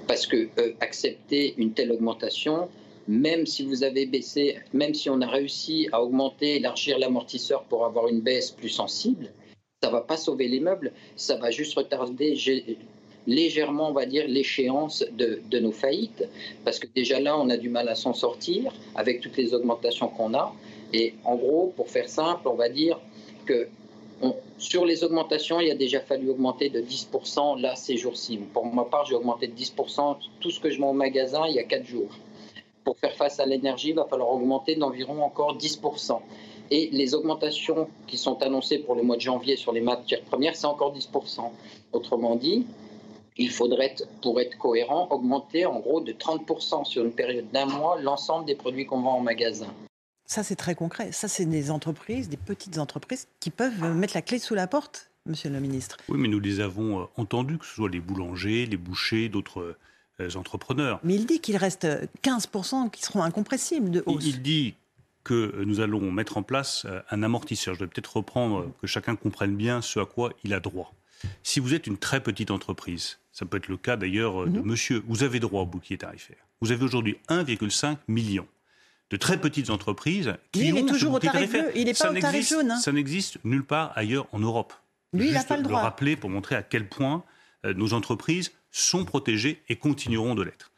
parce 0.07 0.25
que 0.25 0.47
euh, 0.59 0.73
accepter 0.79 1.55
une 1.57 1.73
telle 1.73 1.91
augmentation, 1.91 2.69
même 3.07 3.45
si 3.45 3.63
vous 3.63 3.83
avez 3.83 4.05
baissé, 4.05 4.57
même 4.73 4.93
si 4.93 5.09
on 5.09 5.21
a 5.21 5.27
réussi 5.27 5.87
à 5.91 6.01
augmenter, 6.01 6.55
élargir 6.55 6.97
l'amortisseur 6.97 7.63
pour 7.63 7.85
avoir 7.85 8.07
une 8.07 8.21
baisse 8.21 8.51
plus 8.51 8.69
sensible, 8.69 9.31
ça 9.83 9.89
va 9.89 10.01
pas 10.01 10.17
sauver 10.17 10.47
les 10.47 10.59
meubles, 10.59 10.91
ça 11.15 11.35
va 11.35 11.51
juste 11.51 11.75
retarder 11.75 12.35
légèrement, 13.27 13.89
on 13.89 13.93
va 13.93 14.05
dire, 14.05 14.27
l'échéance 14.27 15.03
de, 15.11 15.59
nos 15.59 15.71
faillites, 15.71 16.27
parce 16.63 16.79
que 16.79 16.87
déjà 16.95 17.19
là, 17.19 17.37
on 17.37 17.49
a 17.49 17.57
du 17.57 17.69
mal 17.69 17.87
à 17.89 17.95
s'en 17.95 18.13
sortir 18.13 18.73
avec 18.95 19.21
toutes 19.21 19.37
les 19.37 19.53
augmentations 19.53 20.07
qu'on 20.07 20.33
a. 20.33 20.53
Et 20.93 21.13
en 21.23 21.35
gros, 21.35 21.73
pour 21.75 21.89
faire 21.89 22.09
simple, 22.09 22.47
on 22.47 22.55
va 22.55 22.69
dire 22.69 22.99
que 23.45 23.67
sur 24.57 24.85
les 24.85 25.03
augmentations, 25.03 25.59
il 25.59 25.69
a 25.69 25.75
déjà 25.75 25.99
fallu 25.99 26.29
augmenter 26.29 26.69
de 26.69 26.81
10% 26.81 27.59
là 27.59 27.75
ces 27.75 27.97
jours-ci. 27.97 28.39
Pour 28.53 28.65
ma 28.65 28.85
part, 28.85 29.05
j'ai 29.05 29.15
augmenté 29.15 29.47
de 29.47 29.53
10% 29.53 30.17
tout 30.39 30.51
ce 30.51 30.59
que 30.59 30.69
je 30.69 30.79
mets 30.79 30.87
au 30.87 30.93
magasin 30.93 31.45
il 31.47 31.55
y 31.55 31.59
a 31.59 31.63
4 31.63 31.85
jours. 31.85 32.09
Pour 32.85 32.97
faire 32.97 33.15
face 33.15 33.39
à 33.39 33.45
l'énergie, 33.45 33.89
il 33.89 33.95
va 33.95 34.05
falloir 34.05 34.29
augmenter 34.29 34.75
d'environ 34.75 35.23
encore 35.23 35.57
10%. 35.57 36.21
Et 36.71 36.89
les 36.91 37.13
augmentations 37.13 37.89
qui 38.07 38.17
sont 38.17 38.41
annoncées 38.41 38.79
pour 38.79 38.95
le 38.95 39.03
mois 39.03 39.17
de 39.17 39.21
janvier 39.21 39.57
sur 39.57 39.73
les 39.73 39.81
matières 39.81 40.21
premières, 40.21 40.55
c'est 40.55 40.67
encore 40.67 40.95
10%. 40.95 41.49
Autrement 41.91 42.35
dit, 42.35 42.65
il 43.37 43.49
faudrait, 43.49 43.95
pour 44.21 44.39
être 44.39 44.57
cohérent, 44.57 45.07
augmenter 45.09 45.65
en 45.65 45.79
gros 45.79 45.99
de 45.99 46.13
30% 46.13 46.85
sur 46.85 47.03
une 47.03 47.11
période 47.11 47.51
d'un 47.51 47.65
mois 47.65 47.99
l'ensemble 47.99 48.45
des 48.45 48.55
produits 48.55 48.85
qu'on 48.85 49.01
vend 49.01 49.17
en 49.17 49.21
magasin. 49.21 49.73
Ça, 50.27 50.43
c'est 50.43 50.55
très 50.55 50.75
concret. 50.75 51.11
Ça, 51.11 51.27
c'est 51.27 51.45
des 51.45 51.69
entreprises, 51.69 52.29
des 52.29 52.37
petites 52.37 52.77
entreprises 52.77 53.27
qui 53.39 53.49
peuvent 53.49 53.83
mettre 53.95 54.15
la 54.15 54.21
clé 54.21 54.39
sous 54.39 54.55
la 54.55 54.67
porte, 54.67 55.11
monsieur 55.25 55.49
le 55.49 55.59
ministre. 55.59 55.97
Oui, 56.09 56.17
mais 56.19 56.27
nous 56.27 56.39
les 56.39 56.59
avons 56.59 57.01
euh, 57.01 57.05
entendus, 57.17 57.57
que 57.57 57.65
ce 57.65 57.75
soit 57.75 57.89
les 57.89 57.99
boulangers, 57.99 58.65
les 58.65 58.77
bouchers, 58.77 59.29
d'autres 59.29 59.59
euh, 59.59 59.77
entrepreneurs. 60.35 60.99
Mais 61.03 61.15
il 61.15 61.25
dit 61.25 61.39
qu'il 61.39 61.57
reste 61.57 61.87
15% 62.23 62.89
qui 62.89 63.03
seront 63.03 63.23
incompressibles 63.23 63.91
de 63.91 64.03
hausse. 64.05 64.25
Il 64.25 64.41
dit 64.41 64.75
que 65.23 65.63
nous 65.65 65.79
allons 65.81 66.11
mettre 66.11 66.37
en 66.37 66.43
place 66.43 66.85
euh, 66.85 67.01
un 67.09 67.23
amortisseur. 67.23 67.73
Je 67.73 67.81
vais 67.81 67.87
peut-être 67.87 68.17
reprendre, 68.17 68.71
que 68.79 68.87
chacun 68.87 69.15
comprenne 69.15 69.55
bien 69.55 69.81
ce 69.81 69.99
à 69.99 70.05
quoi 70.05 70.31
il 70.43 70.53
a 70.53 70.59
droit. 70.59 70.93
Si 71.43 71.59
vous 71.59 71.73
êtes 71.73 71.87
une 71.87 71.97
très 71.97 72.21
petite 72.21 72.51
entreprise, 72.51 73.17
ça 73.31 73.45
peut 73.45 73.57
être 73.57 73.67
le 73.67 73.77
cas 73.77 73.97
d'ailleurs 73.97 74.45
de 74.45 74.59
mhm. 74.59 74.65
monsieur, 74.65 75.03
vous 75.07 75.23
avez 75.23 75.39
droit 75.39 75.63
au 75.63 75.65
bouclier 75.65 75.97
tarifaire. 75.97 76.37
Vous 76.61 76.71
avez 76.71 76.83
aujourd'hui 76.83 77.17
1,5 77.29 77.97
million. 78.07 78.47
de 79.09 79.17
très 79.17 79.39
petites 79.39 79.69
entreprises 79.69 80.35
qui 80.51 80.61
Lui, 80.61 80.69
il 80.69 80.77
est 80.77 80.85
toujours 80.85 81.13
au 81.13 81.19
tarif 81.19 81.51
bleu, 81.51 81.71
il 81.75 81.85
n'est 81.85 81.93
pas 81.93 82.11
au 82.11 82.19
tarif 82.19 82.49
jaune. 82.49 82.71
Hein. 82.71 82.77
Ça 82.77 82.91
n'existe 82.91 83.37
nulle 83.43 83.63
part 83.63 83.91
ailleurs 83.95 84.27
en 84.31 84.39
Europe. 84.39 84.73
Lui, 85.13 85.27
il 85.27 85.33
n'a 85.33 85.43
pas 85.43 85.57
le 85.57 85.63
droit. 85.63 85.79
le 85.79 85.83
rappeler 85.83 86.15
pour 86.15 86.29
montrer 86.29 86.55
à 86.55 86.63
quel 86.63 86.87
point 86.87 87.23
euh, 87.65 87.73
nos 87.73 87.93
entreprises 87.93 88.51
sont 88.75 89.05
protégées 89.05 89.61
et 89.69 89.77
continueront 89.77 90.35
de 90.35 90.43
l'être. 90.43 90.71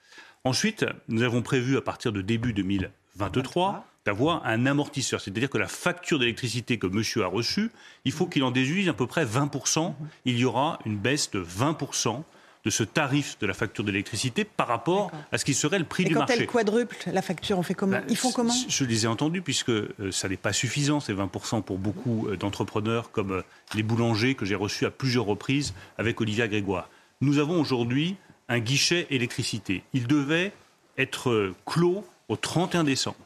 Ensuite, 0.44 0.86
nous 1.08 1.24
avons 1.24 1.42
prévu 1.42 1.78
à 1.78 1.82
partir 1.82 2.12
de 2.12 2.22
début 2.22 2.54
2023 2.54 3.86
d'avoir 4.06 4.46
un 4.46 4.66
amortisseur, 4.66 5.20
c'est-à-dire 5.20 5.50
que 5.50 5.58
la 5.58 5.68
facture 5.68 6.20
d'électricité 6.20 6.78
que 6.78 6.88
monsieur 6.88 7.24
a 7.24 7.28
reçue, 7.28 7.72
il 8.06 8.12
faut 8.14 8.28
qu'il 8.28 8.44
en 8.44 8.52
déduise 8.52 8.88
à 8.88 8.94
peu 8.94 9.08
près 9.08 9.26
20%. 9.26 9.94
Il 10.26 10.38
y 10.38 10.46
aura 10.46 10.80
une 10.86 10.98
baisse 10.98 11.32
de 11.32 11.44
20% 11.44 12.24
de 12.64 12.70
ce 12.70 12.84
tarif 12.84 13.38
de 13.40 13.48
la 13.48 13.54
facture 13.54 13.84
d'électricité 13.84 14.44
par 14.44 14.68
rapport 14.68 15.12
à 15.32 15.38
ce 15.38 15.46
qui 15.46 15.54
serait 15.54 15.80
le 15.80 15.86
prix 15.86 16.06
du 16.06 16.14
marché. 16.14 16.34
Quand 16.34 16.40
elle 16.42 16.48
quadruple 16.48 16.98
la 17.12 17.22
facture, 17.22 17.58
on 17.58 17.64
fait 17.64 17.74
comment 17.74 17.98
bah, 17.98 18.04
Ils 18.10 18.18
font 18.18 18.32
comment 18.32 18.54
Je 18.68 18.84
les 18.86 19.06
ai 19.06 19.08
entendus 19.08 19.42
puisque 19.42 19.70
euh, 19.70 20.12
ça 20.12 20.30
n'est 20.30 20.38
pas 20.38 20.54
suffisant, 20.54 21.00
ces 21.00 21.14
20% 21.14 21.64
pour 21.64 21.78
beaucoup 21.78 22.28
euh, 22.28 22.38
d'entrepreneurs 22.38 23.12
comme 23.12 23.32
euh, 23.32 23.42
les 23.74 23.84
boulangers 23.84 24.36
que 24.36 24.46
j'ai 24.46 24.56
reçus 24.56 24.86
à 24.86 24.92
plusieurs 24.92 25.26
reprises 25.26 25.74
avec 25.98 26.22
Olivia 26.22 26.48
Grégoire. 26.48 26.90
Nous 27.20 27.40
avons 27.40 27.60
aujourd'hui 27.60 28.16
un 28.48 28.60
guichet 28.60 29.08
électricité. 29.10 29.82
Il 29.94 30.06
devait 30.06 30.52
être 31.00 31.52
clos 31.66 32.06
au 32.30 32.36
31 32.36 32.84
décembre. 32.84 33.18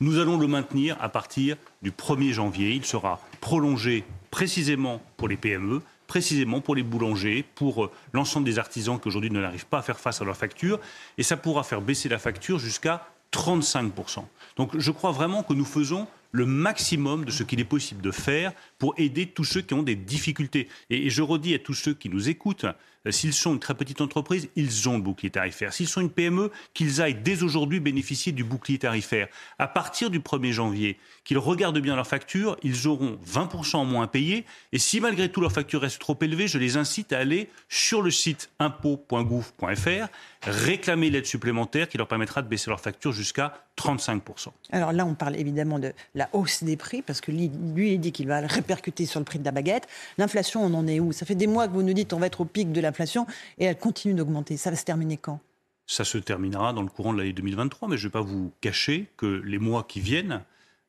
Nous 0.00 0.18
allons 0.18 0.36
le 0.36 0.46
maintenir 0.46 0.98
à 1.00 1.08
partir 1.08 1.56
du 1.80 1.90
1er 1.90 2.32
janvier. 2.32 2.72
Il 2.72 2.84
sera 2.84 3.20
prolongé 3.40 4.04
précisément 4.30 5.00
pour 5.16 5.28
les 5.28 5.38
PME, 5.38 5.80
précisément 6.06 6.60
pour 6.60 6.74
les 6.74 6.82
boulangers, 6.82 7.42
pour 7.54 7.86
euh, 7.86 7.90
l'ensemble 8.12 8.44
des 8.44 8.58
artisans 8.58 9.00
qui 9.00 9.08
aujourd'hui 9.08 9.30
ne 9.30 9.40
n'arrivent 9.40 9.66
pas 9.66 9.78
à 9.78 9.82
faire 9.82 9.98
face 9.98 10.20
à 10.20 10.26
leurs 10.26 10.36
factures. 10.36 10.78
Et 11.16 11.22
ça 11.22 11.38
pourra 11.38 11.62
faire 11.62 11.80
baisser 11.80 12.10
la 12.10 12.18
facture 12.18 12.58
jusqu'à 12.58 13.08
35%. 13.32 14.24
Donc 14.56 14.76
je 14.78 14.90
crois 14.90 15.12
vraiment 15.12 15.42
que 15.42 15.54
nous 15.54 15.64
faisons 15.64 16.06
le 16.32 16.44
maximum 16.44 17.24
de 17.24 17.30
ce 17.30 17.42
qu'il 17.42 17.60
est 17.60 17.64
possible 17.64 18.02
de 18.02 18.10
faire 18.10 18.52
pour 18.78 18.94
aider 18.96 19.26
tous 19.26 19.44
ceux 19.44 19.60
qui 19.60 19.74
ont 19.74 19.82
des 19.82 19.96
difficultés. 19.96 20.68
Et, 20.90 21.10
je 21.10 21.22
redis 21.22 21.54
à 21.54 21.58
tous 21.58 21.74
ceux 21.74 21.94
qui 21.94 22.08
nous 22.08 22.28
écoutent, 22.28 22.66
euh, 23.06 23.10
s'ils 23.10 23.32
sont 23.32 23.52
une 23.52 23.58
très 23.58 23.74
petite 23.74 24.00
entreprise, 24.00 24.48
ils 24.56 24.88
ont 24.88 24.96
le 24.96 25.02
bouclier 25.02 25.30
tarifaire. 25.30 25.72
S'ils 25.72 25.88
sont 25.88 26.00
une 26.00 26.10
PME, 26.10 26.50
qu'ils 26.74 27.00
aillent 27.00 27.20
dès 27.22 27.42
aujourd'hui 27.42 27.80
bénéficier 27.80 28.32
du 28.32 28.44
bouclier 28.44 28.78
tarifaire. 28.78 29.28
À 29.58 29.66
partir 29.66 30.10
du 30.10 30.20
1er 30.20 30.52
janvier, 30.52 30.98
qu'ils 31.24 31.38
regardent 31.38 31.78
bien 31.78 31.96
leurs 31.96 32.06
factures, 32.06 32.56
ils 32.62 32.86
auront 32.86 33.18
20% 33.26 33.76
en 33.76 33.84
moins 33.84 34.04
à 34.04 34.08
payer. 34.08 34.44
Et 34.72 34.78
si 34.78 35.00
malgré 35.00 35.30
tout 35.30 35.40
leur 35.40 35.52
facture 35.52 35.80
reste 35.80 36.00
trop 36.00 36.16
élevée, 36.20 36.48
je 36.48 36.58
les 36.58 36.76
incite 36.76 37.12
à 37.12 37.18
aller 37.18 37.48
sur 37.68 38.02
le 38.02 38.10
site 38.10 38.50
impôt.gouv.fr, 38.58 40.08
réclamer 40.42 41.10
l'aide 41.10 41.26
supplémentaire 41.26 41.88
qui 41.88 41.98
leur 41.98 42.08
permettra 42.08 42.42
de 42.42 42.48
baisser 42.48 42.70
leur 42.70 42.80
facture 42.80 43.12
jusqu'à 43.12 43.54
35%. 43.76 44.48
Alors 44.72 44.92
là, 44.92 45.06
on 45.06 45.14
parle 45.14 45.36
évidemment 45.36 45.78
de 45.78 45.92
la 46.14 46.28
hausse 46.32 46.64
des 46.64 46.76
prix, 46.76 47.02
parce 47.02 47.20
que 47.20 47.30
lui 47.30 47.50
il 47.76 48.00
dit 48.00 48.12
qu'il 48.12 48.26
va 48.26 48.40
répercuter 48.68 49.06
sur 49.06 49.18
le 49.20 49.24
prix 49.24 49.38
de 49.38 49.44
la 49.44 49.50
baguette. 49.50 49.88
L'inflation, 50.18 50.62
on 50.62 50.74
en 50.74 50.86
est 50.86 51.00
où? 51.00 51.12
Ça 51.12 51.24
fait 51.24 51.34
des 51.34 51.46
mois 51.46 51.66
que 51.68 51.72
vous 51.72 51.82
nous 51.82 51.94
dites 51.94 52.12
on 52.12 52.18
va 52.18 52.26
être 52.26 52.42
au 52.42 52.44
pic 52.44 52.70
de 52.70 52.80
l'inflation, 52.80 53.26
et 53.56 53.64
elle 53.64 53.78
continue 53.78 54.14
d'augmenter. 54.14 54.56
Ça 54.58 54.70
va 54.70 54.76
se 54.76 54.84
terminer 54.84 55.16
quand? 55.16 55.40
Ça 55.86 56.04
se 56.04 56.18
terminera 56.18 56.74
dans 56.74 56.82
le 56.82 56.88
courant 56.88 57.14
de 57.14 57.18
l'année 57.18 57.32
2023, 57.32 57.88
mais 57.88 57.96
je 57.96 58.02
ne 58.02 58.08
vais 58.08 58.12
pas 58.12 58.20
vous 58.20 58.52
cacher 58.60 59.06
que 59.16 59.26
les 59.26 59.58
mois 59.58 59.84
qui 59.84 60.00
viennent, 60.00 60.42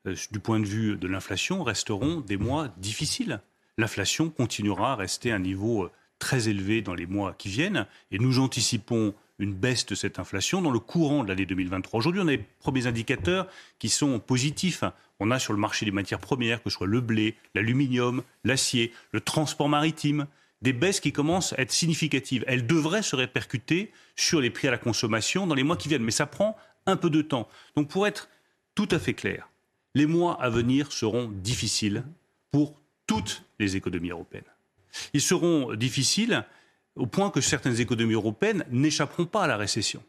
euh, 0.06 0.14
du 0.30 0.40
point 0.40 0.60
de 0.60 0.66
vue 0.66 0.96
de 0.96 1.08
l'inflation, 1.08 1.62
resteront 1.62 2.20
des 2.20 2.36
mois 2.36 2.68
difficiles. 2.76 3.40
L'inflation 3.78 4.28
continuera 4.28 4.92
à 4.92 4.96
rester 4.96 5.32
à 5.32 5.36
un 5.36 5.38
niveau 5.38 5.84
euh, 5.84 5.90
très 6.18 6.50
élevé 6.50 6.82
dans 6.82 6.94
les 6.94 7.06
mois 7.06 7.32
qui 7.32 7.48
viennent, 7.48 7.86
et 8.10 8.18
nous 8.18 8.40
anticipons 8.40 9.14
une 9.40 9.54
baisse 9.54 9.86
de 9.86 9.94
cette 9.94 10.18
inflation 10.18 10.62
dans 10.62 10.70
le 10.70 10.78
courant 10.78 11.24
de 11.24 11.28
l'année 11.28 11.46
2023. 11.46 11.98
Aujourd'hui, 11.98 12.20
on 12.22 12.28
a 12.28 12.32
les 12.32 12.44
premiers 12.60 12.86
indicateurs 12.86 13.48
qui 13.78 13.88
sont 13.88 14.18
positifs. 14.18 14.84
On 15.18 15.30
a 15.30 15.38
sur 15.38 15.52
le 15.52 15.58
marché 15.58 15.86
des 15.86 15.92
matières 15.92 16.20
premières, 16.20 16.62
que 16.62 16.70
ce 16.70 16.76
soit 16.76 16.86
le 16.86 17.00
blé, 17.00 17.36
l'aluminium, 17.54 18.22
l'acier, 18.44 18.92
le 19.12 19.20
transport 19.20 19.68
maritime, 19.68 20.26
des 20.62 20.72
baisses 20.72 21.00
qui 21.00 21.12
commencent 21.12 21.54
à 21.54 21.62
être 21.62 21.72
significatives. 21.72 22.44
Elles 22.46 22.66
devraient 22.66 23.02
se 23.02 23.16
répercuter 23.16 23.90
sur 24.14 24.40
les 24.40 24.50
prix 24.50 24.68
à 24.68 24.70
la 24.70 24.78
consommation 24.78 25.46
dans 25.46 25.54
les 25.54 25.62
mois 25.62 25.76
qui 25.76 25.88
viennent, 25.88 26.04
mais 26.04 26.10
ça 26.10 26.26
prend 26.26 26.56
un 26.86 26.96
peu 26.96 27.10
de 27.10 27.22
temps. 27.22 27.48
Donc 27.76 27.88
pour 27.88 28.06
être 28.06 28.28
tout 28.74 28.88
à 28.90 28.98
fait 28.98 29.14
clair, 29.14 29.48
les 29.94 30.06
mois 30.06 30.40
à 30.40 30.50
venir 30.50 30.92
seront 30.92 31.28
difficiles 31.28 32.04
pour 32.50 32.74
toutes 33.06 33.42
les 33.58 33.76
économies 33.76 34.10
européennes. 34.10 34.44
Ils 35.14 35.20
seront 35.20 35.74
difficiles 35.74 36.44
au 37.00 37.06
point 37.06 37.30
que 37.30 37.40
certaines 37.40 37.80
économies 37.80 38.14
européennes 38.14 38.64
n'échapperont 38.70 39.24
pas 39.24 39.44
à 39.44 39.46
la 39.46 39.56
récession. 39.56 40.02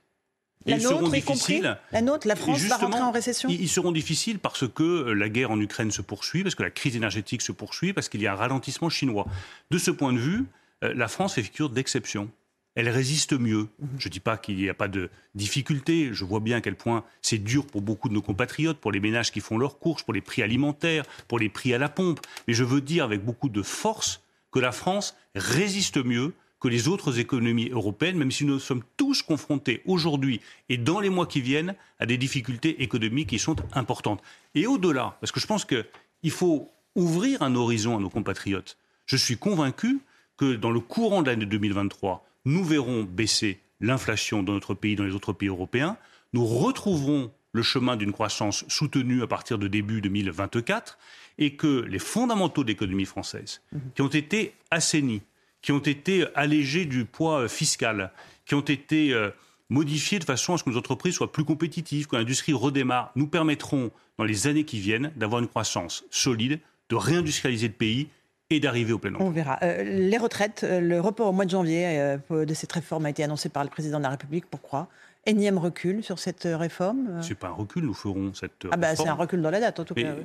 La 0.65 0.75
ils 0.75 0.83
nôtre, 0.83 0.97
seront 0.97 1.09
difficiles. 1.09 1.77
La 1.91 2.01
nôtre, 2.01 2.27
la 2.27 2.35
France 2.35 2.61
va 2.65 2.77
rentrer 2.77 3.01
en 3.01 3.11
récession? 3.11 3.49
Ils 3.49 3.69
seront 3.69 3.91
difficiles 3.91 4.37
parce 4.37 4.67
que 4.67 4.83
euh, 4.83 5.13
la 5.13 5.29
guerre 5.29 5.49
en 5.49 5.59
Ukraine 5.59 5.89
se 5.89 6.03
poursuit, 6.03 6.43
parce 6.43 6.53
que 6.53 6.61
la 6.61 6.69
crise 6.69 6.95
énergétique 6.95 7.41
se 7.41 7.51
poursuit, 7.51 7.93
parce 7.93 8.09
qu'il 8.09 8.21
y 8.21 8.27
a 8.27 8.33
un 8.33 8.35
ralentissement 8.35 8.89
chinois. 8.89 9.25
De 9.71 9.79
ce 9.79 9.89
point 9.89 10.13
de 10.13 10.19
vue, 10.19 10.45
euh, 10.83 10.93
la 10.93 11.07
France 11.07 11.33
fait 11.33 11.41
figure 11.41 11.69
d'exception. 11.69 12.29
Elle 12.75 12.89
résiste 12.89 13.33
mieux. 13.33 13.67
Je 13.97 14.07
ne 14.07 14.11
dis 14.11 14.19
pas 14.19 14.37
qu'il 14.37 14.55
n'y 14.55 14.69
a 14.69 14.73
pas 14.73 14.87
de 14.87 15.09
difficultés. 15.33 16.09
Je 16.13 16.23
vois 16.23 16.39
bien 16.39 16.57
à 16.57 16.61
quel 16.61 16.75
point 16.75 17.03
c'est 17.21 17.39
dur 17.39 17.65
pour 17.65 17.81
beaucoup 17.81 18.07
de 18.07 18.13
nos 18.13 18.21
compatriotes, 18.21 18.77
pour 18.77 18.91
les 18.91 18.99
ménages 18.99 19.31
qui 19.31 19.39
font 19.39 19.57
leurs 19.57 19.79
courses, 19.79 20.03
pour 20.03 20.13
les 20.13 20.21
prix 20.21 20.43
alimentaires, 20.43 21.05
pour 21.27 21.39
les 21.39 21.49
prix 21.49 21.73
à 21.73 21.77
la 21.77 21.89
pompe. 21.89 22.19
Mais 22.47 22.53
je 22.53 22.63
veux 22.63 22.81
dire 22.81 23.03
avec 23.03 23.25
beaucoup 23.25 23.49
de 23.49 23.61
force 23.61 24.21
que 24.51 24.59
la 24.59 24.71
France 24.71 25.15
résiste 25.35 25.97
mieux 25.97 26.33
que 26.61 26.67
les 26.67 26.87
autres 26.87 27.19
économies 27.19 27.69
européennes, 27.69 28.17
même 28.17 28.31
si 28.31 28.45
nous 28.45 28.59
sommes 28.59 28.83
tous 28.95 29.23
confrontés 29.23 29.81
aujourd'hui 29.85 30.39
et 30.69 30.77
dans 30.77 30.99
les 30.99 31.09
mois 31.09 31.25
qui 31.25 31.41
viennent 31.41 31.75
à 31.99 32.05
des 32.05 32.17
difficultés 32.17 32.83
économiques 32.83 33.29
qui 33.29 33.39
sont 33.39 33.55
importantes. 33.73 34.21
Et 34.55 34.67
au-delà, 34.67 35.17
parce 35.19 35.31
que 35.31 35.39
je 35.39 35.47
pense 35.47 35.65
qu'il 35.65 36.31
faut 36.31 36.71
ouvrir 36.95 37.41
un 37.41 37.55
horizon 37.55 37.97
à 37.97 37.99
nos 37.99 38.09
compatriotes, 38.09 38.77
je 39.07 39.17
suis 39.17 39.37
convaincu 39.37 39.99
que 40.37 40.55
dans 40.55 40.71
le 40.71 40.79
courant 40.79 41.23
de 41.23 41.31
l'année 41.31 41.45
2023, 41.45 42.25
nous 42.45 42.63
verrons 42.63 43.03
baisser 43.03 43.59
l'inflation 43.79 44.43
dans 44.43 44.53
notre 44.53 44.75
pays, 44.75 44.95
dans 44.95 45.03
les 45.03 45.15
autres 45.15 45.33
pays 45.33 45.49
européens, 45.49 45.97
nous 46.33 46.45
retrouverons 46.45 47.31
le 47.53 47.63
chemin 47.63 47.97
d'une 47.97 48.13
croissance 48.13 48.63
soutenue 48.67 49.23
à 49.23 49.27
partir 49.27 49.57
de 49.57 49.67
début 49.67 49.99
2024 49.99 50.97
et 51.37 51.55
que 51.55 51.81
les 51.81 51.99
fondamentaux 51.99 52.63
de 52.63 52.69
l'économie 52.69 53.05
française, 53.05 53.61
qui 53.95 54.01
ont 54.01 54.07
été 54.07 54.53
assainis, 54.69 55.21
qui 55.61 55.71
ont 55.71 55.79
été 55.79 56.25
allégés 56.35 56.85
du 56.85 57.05
poids 57.05 57.41
euh, 57.41 57.47
fiscal, 57.47 58.11
qui 58.45 58.55
ont 58.55 58.61
été 58.61 59.13
euh, 59.13 59.29
modifiés 59.69 60.19
de 60.19 60.23
façon 60.23 60.53
à 60.53 60.57
ce 60.57 60.63
que 60.63 60.69
nos 60.69 60.77
entreprises 60.77 61.15
soient 61.15 61.31
plus 61.31 61.45
compétitives, 61.45 62.07
que 62.07 62.15
l'industrie 62.15 62.53
redémarre, 62.53 63.11
nous 63.15 63.27
permettront, 63.27 63.91
dans 64.17 64.23
les 64.23 64.47
années 64.47 64.65
qui 64.65 64.79
viennent, 64.79 65.11
d'avoir 65.15 65.41
une 65.41 65.47
croissance 65.47 66.03
solide, 66.09 66.59
de 66.89 66.95
réindustrialiser 66.95 67.67
le 67.67 67.73
pays 67.73 68.09
et 68.49 68.59
d'arriver 68.59 68.91
au 68.91 68.99
plein 68.99 69.11
emploi. 69.11 69.25
On 69.25 69.31
verra. 69.31 69.59
Euh, 69.63 69.83
les 69.83 70.17
retraites, 70.17 70.65
le 70.69 70.99
report 70.99 71.29
au 71.29 71.31
mois 71.31 71.45
de 71.45 71.51
janvier 71.51 72.17
de 72.29 72.53
cette 72.53 72.71
réforme 72.71 73.05
a 73.05 73.09
été 73.09 73.23
annoncé 73.23 73.47
par 73.47 73.63
le 73.63 73.69
président 73.69 73.97
de 73.99 74.03
la 74.03 74.09
République. 74.09 74.45
Pourquoi? 74.47 74.89
Énième 75.25 75.57
recul 75.57 76.03
sur 76.03 76.19
cette 76.19 76.43
réforme? 76.43 77.21
Ce 77.21 77.29
n'est 77.29 77.35
pas 77.35 77.47
un 77.47 77.53
recul, 77.53 77.85
nous 77.85 77.93
ferons 77.93 78.33
cette 78.33 78.67
ah 78.69 78.75
bah, 78.75 78.95
C'est 78.95 79.07
un 79.07 79.13
recul 79.13 79.41
dans 79.41 79.51
la 79.51 79.59
date, 79.59 79.79
en 79.79 79.85
tout 79.85 79.93
cas. 79.93 80.15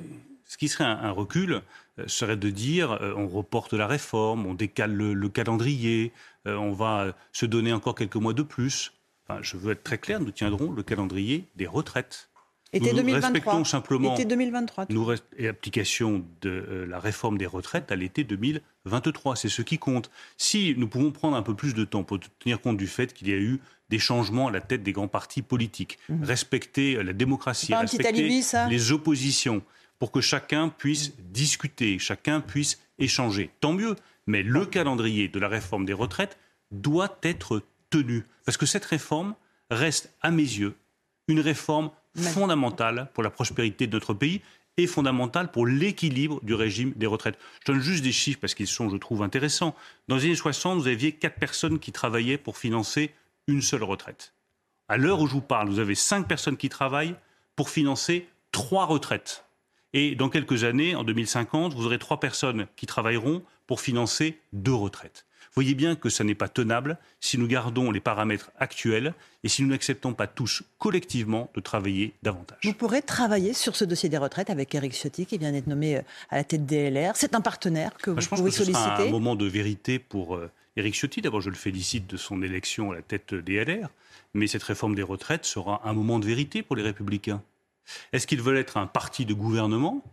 Ce 0.47 0.57
qui 0.57 0.69
serait 0.69 0.85
un, 0.85 1.11
recul 1.11 1.61
euh, 1.99 2.07
serait 2.07 2.37
de 2.37 2.49
dire 2.49 2.93
euh, 2.93 3.13
on 3.17 3.27
reporte 3.27 3.73
la 3.73 3.85
réforme, 3.85 4.45
on 4.45 4.53
décale 4.53 4.93
le, 4.93 5.29
calendrier, 5.29 6.13
euh, 6.47 6.55
on 6.55 6.71
va 6.71 7.15
se 7.33 7.45
donner 7.45 7.73
encore 7.73 7.95
quelques 7.95 8.15
mois 8.15 8.33
de 8.33 8.43
plus. 8.43 8.93
Enfin, 9.27 9.41
je 9.41 9.57
veux 9.57 9.73
être 9.73 9.83
très 9.83 9.97
clair, 9.97 10.21
nous 10.21 10.31
tiendrons 10.31 10.71
le 10.71 10.83
calendrier 10.83 11.45
des 11.57 11.67
retraites. 11.67 12.29
Été 12.73 12.91
nous 12.91 12.97
2023. 12.97 13.29
respectons 13.29 13.63
simplement 13.63 14.13
été 14.13 14.25
2023, 14.25 14.87
nous 14.89 15.09
et 15.37 15.47
application 15.47 16.25
de 16.41 16.85
la 16.87 16.99
réforme 16.99 17.37
des 17.37 17.45
retraites 17.45 17.91
à 17.93 17.95
l'été 17.95 18.25
2023. 18.25 19.37
C'est 19.37 19.47
ce 19.47 19.61
qui 19.61 19.77
compte. 19.77 20.11
Si 20.37 20.75
nous 20.77 20.89
pouvons 20.89 21.11
prendre 21.11 21.37
un 21.37 21.43
peu 21.43 21.55
plus 21.55 21.73
de 21.73 21.85
temps 21.85 22.03
pour 22.03 22.19
tenir 22.39 22.59
compte 22.59 22.75
du 22.75 22.87
fait 22.87 23.13
qu'il 23.13 23.29
y 23.29 23.33
a 23.33 23.37
eu 23.37 23.61
des 23.89 23.99
changements 23.99 24.49
à 24.49 24.51
la 24.51 24.59
tête 24.59 24.83
des 24.83 24.91
grands 24.91 25.07
partis 25.07 25.41
politiques, 25.41 25.97
mmh. 26.09 26.23
respecter 26.25 27.01
la 27.01 27.13
démocratie, 27.13 27.73
respecter 27.73 28.41
les 28.69 28.91
oppositions, 28.91 29.61
pour 29.99 30.11
que 30.11 30.21
chacun 30.21 30.69
puisse 30.69 31.13
discuter, 31.17 31.99
chacun 31.99 32.41
puisse 32.41 32.79
échanger. 32.99 33.51
Tant 33.59 33.73
mieux. 33.73 33.95
Mais 34.27 34.43
le 34.43 34.65
calendrier 34.65 35.29
de 35.29 35.39
la 35.39 35.47
réforme 35.47 35.85
des 35.85 35.93
retraites 35.93 36.37
doit 36.71 37.17
être 37.23 37.63
tenu. 37.89 38.25
Parce 38.45 38.57
que 38.57 38.65
cette 38.65 38.85
réforme 38.85 39.35
reste, 39.69 40.13
à 40.21 40.31
mes 40.31 40.43
yeux, 40.43 40.75
une 41.27 41.39
réforme 41.39 41.91
fondamentale 42.15 43.09
pour 43.13 43.23
la 43.23 43.29
prospérité 43.29 43.87
de 43.87 43.93
notre 43.93 44.13
pays 44.13 44.41
et 44.77 44.87
fondamentale 44.87 45.51
pour 45.51 45.65
l'équilibre 45.65 46.39
du 46.43 46.53
régime 46.53 46.93
des 46.95 47.07
retraites. 47.07 47.39
Je 47.61 47.71
donne 47.71 47.81
juste 47.81 48.03
des 48.03 48.11
chiffres 48.11 48.39
parce 48.39 48.53
qu'ils 48.53 48.67
sont, 48.67 48.89
je 48.89 48.97
trouve, 48.97 49.23
intéressants. 49.23 49.75
Dans 50.07 50.17
les 50.17 50.25
années 50.25 50.35
60, 50.35 50.79
vous 50.79 50.87
aviez 50.87 51.13
quatre 51.13 51.39
personnes 51.39 51.79
qui 51.79 51.91
travaillaient 51.91 52.37
pour 52.37 52.57
financer 52.57 53.11
une 53.47 53.61
seule 53.61 53.83
retraite. 53.83 54.33
À 54.87 54.97
l'heure 54.97 55.19
où 55.19 55.27
je 55.27 55.33
vous 55.33 55.41
parle, 55.41 55.69
vous 55.69 55.79
avez 55.79 55.95
cinq 55.95 56.27
personnes 56.27 56.57
qui 56.57 56.69
travaillent 56.69 57.15
pour 57.55 57.69
financer 57.69 58.27
trois 58.51 58.85
retraites. 58.85 59.46
Et 59.99 60.13
dans 60.13 60.29
quelques 60.29 60.63
années, 60.63 60.93
en 60.93 61.03
2050, 61.03 61.73
vous 61.73 61.87
aurez 61.87 61.97
trois 61.97 62.19
personnes 62.19 62.67
qui 62.75 62.85
travailleront 62.85 63.41
pour 63.65 63.81
financer 63.81 64.37
deux 64.53 64.75
retraites. 64.75 65.25
Voyez 65.55 65.73
bien 65.73 65.95
que 65.95 66.09
ça 66.09 66.23
n'est 66.23 66.35
pas 66.35 66.49
tenable 66.49 66.99
si 67.19 67.39
nous 67.39 67.47
gardons 67.47 67.89
les 67.89 67.99
paramètres 67.99 68.51
actuels 68.59 69.15
et 69.43 69.49
si 69.49 69.63
nous 69.63 69.69
n'acceptons 69.69 70.13
pas 70.13 70.27
tous 70.27 70.61
collectivement 70.77 71.49
de 71.55 71.61
travailler 71.61 72.13
davantage. 72.21 72.59
Vous 72.63 72.73
pourrez 72.73 73.01
travailler 73.01 73.53
sur 73.53 73.75
ce 73.75 73.85
dossier 73.85 74.07
des 74.07 74.19
retraites 74.19 74.51
avec 74.51 74.75
Eric 74.75 74.93
Ciotti 74.93 75.25
qui 75.25 75.39
vient 75.39 75.51
d'être 75.51 75.65
nommé 75.65 75.97
euh, 75.97 76.01
à 76.29 76.35
la 76.35 76.43
tête 76.43 76.67
des 76.67 76.91
LR. 76.91 77.13
C'est 77.15 77.33
un 77.33 77.41
partenaire 77.41 77.89
que 77.97 78.11
vous 78.11 78.21
je 78.21 78.27
pense 78.27 78.37
pouvez 78.37 78.51
que 78.51 78.55
ce 78.55 78.65
solliciter. 78.65 78.97
Sera 78.97 79.01
un 79.01 79.09
moment 79.09 79.35
de 79.35 79.47
vérité 79.47 79.97
pour 79.97 80.35
euh, 80.35 80.51
Éric 80.75 80.93
Ciotti. 80.93 81.21
D'abord, 81.21 81.41
je 81.41 81.49
le 81.49 81.55
félicite 81.55 82.05
de 82.05 82.17
son 82.17 82.43
élection 82.43 82.91
à 82.91 82.93
la 82.93 83.01
tête 83.01 83.33
des 83.33 83.65
LR. 83.65 83.89
Mais 84.35 84.45
cette 84.45 84.61
réforme 84.61 84.93
des 84.93 85.01
retraites 85.01 85.45
sera 85.45 85.81
un 85.85 85.93
moment 85.93 86.19
de 86.19 86.27
vérité 86.27 86.61
pour 86.61 86.75
les 86.75 86.83
Républicains. 86.83 87.41
Est-ce 88.13 88.27
qu'ils 88.27 88.41
veulent 88.41 88.57
être 88.57 88.77
un 88.77 88.87
parti 88.87 89.25
de 89.25 89.33
gouvernement 89.33 90.03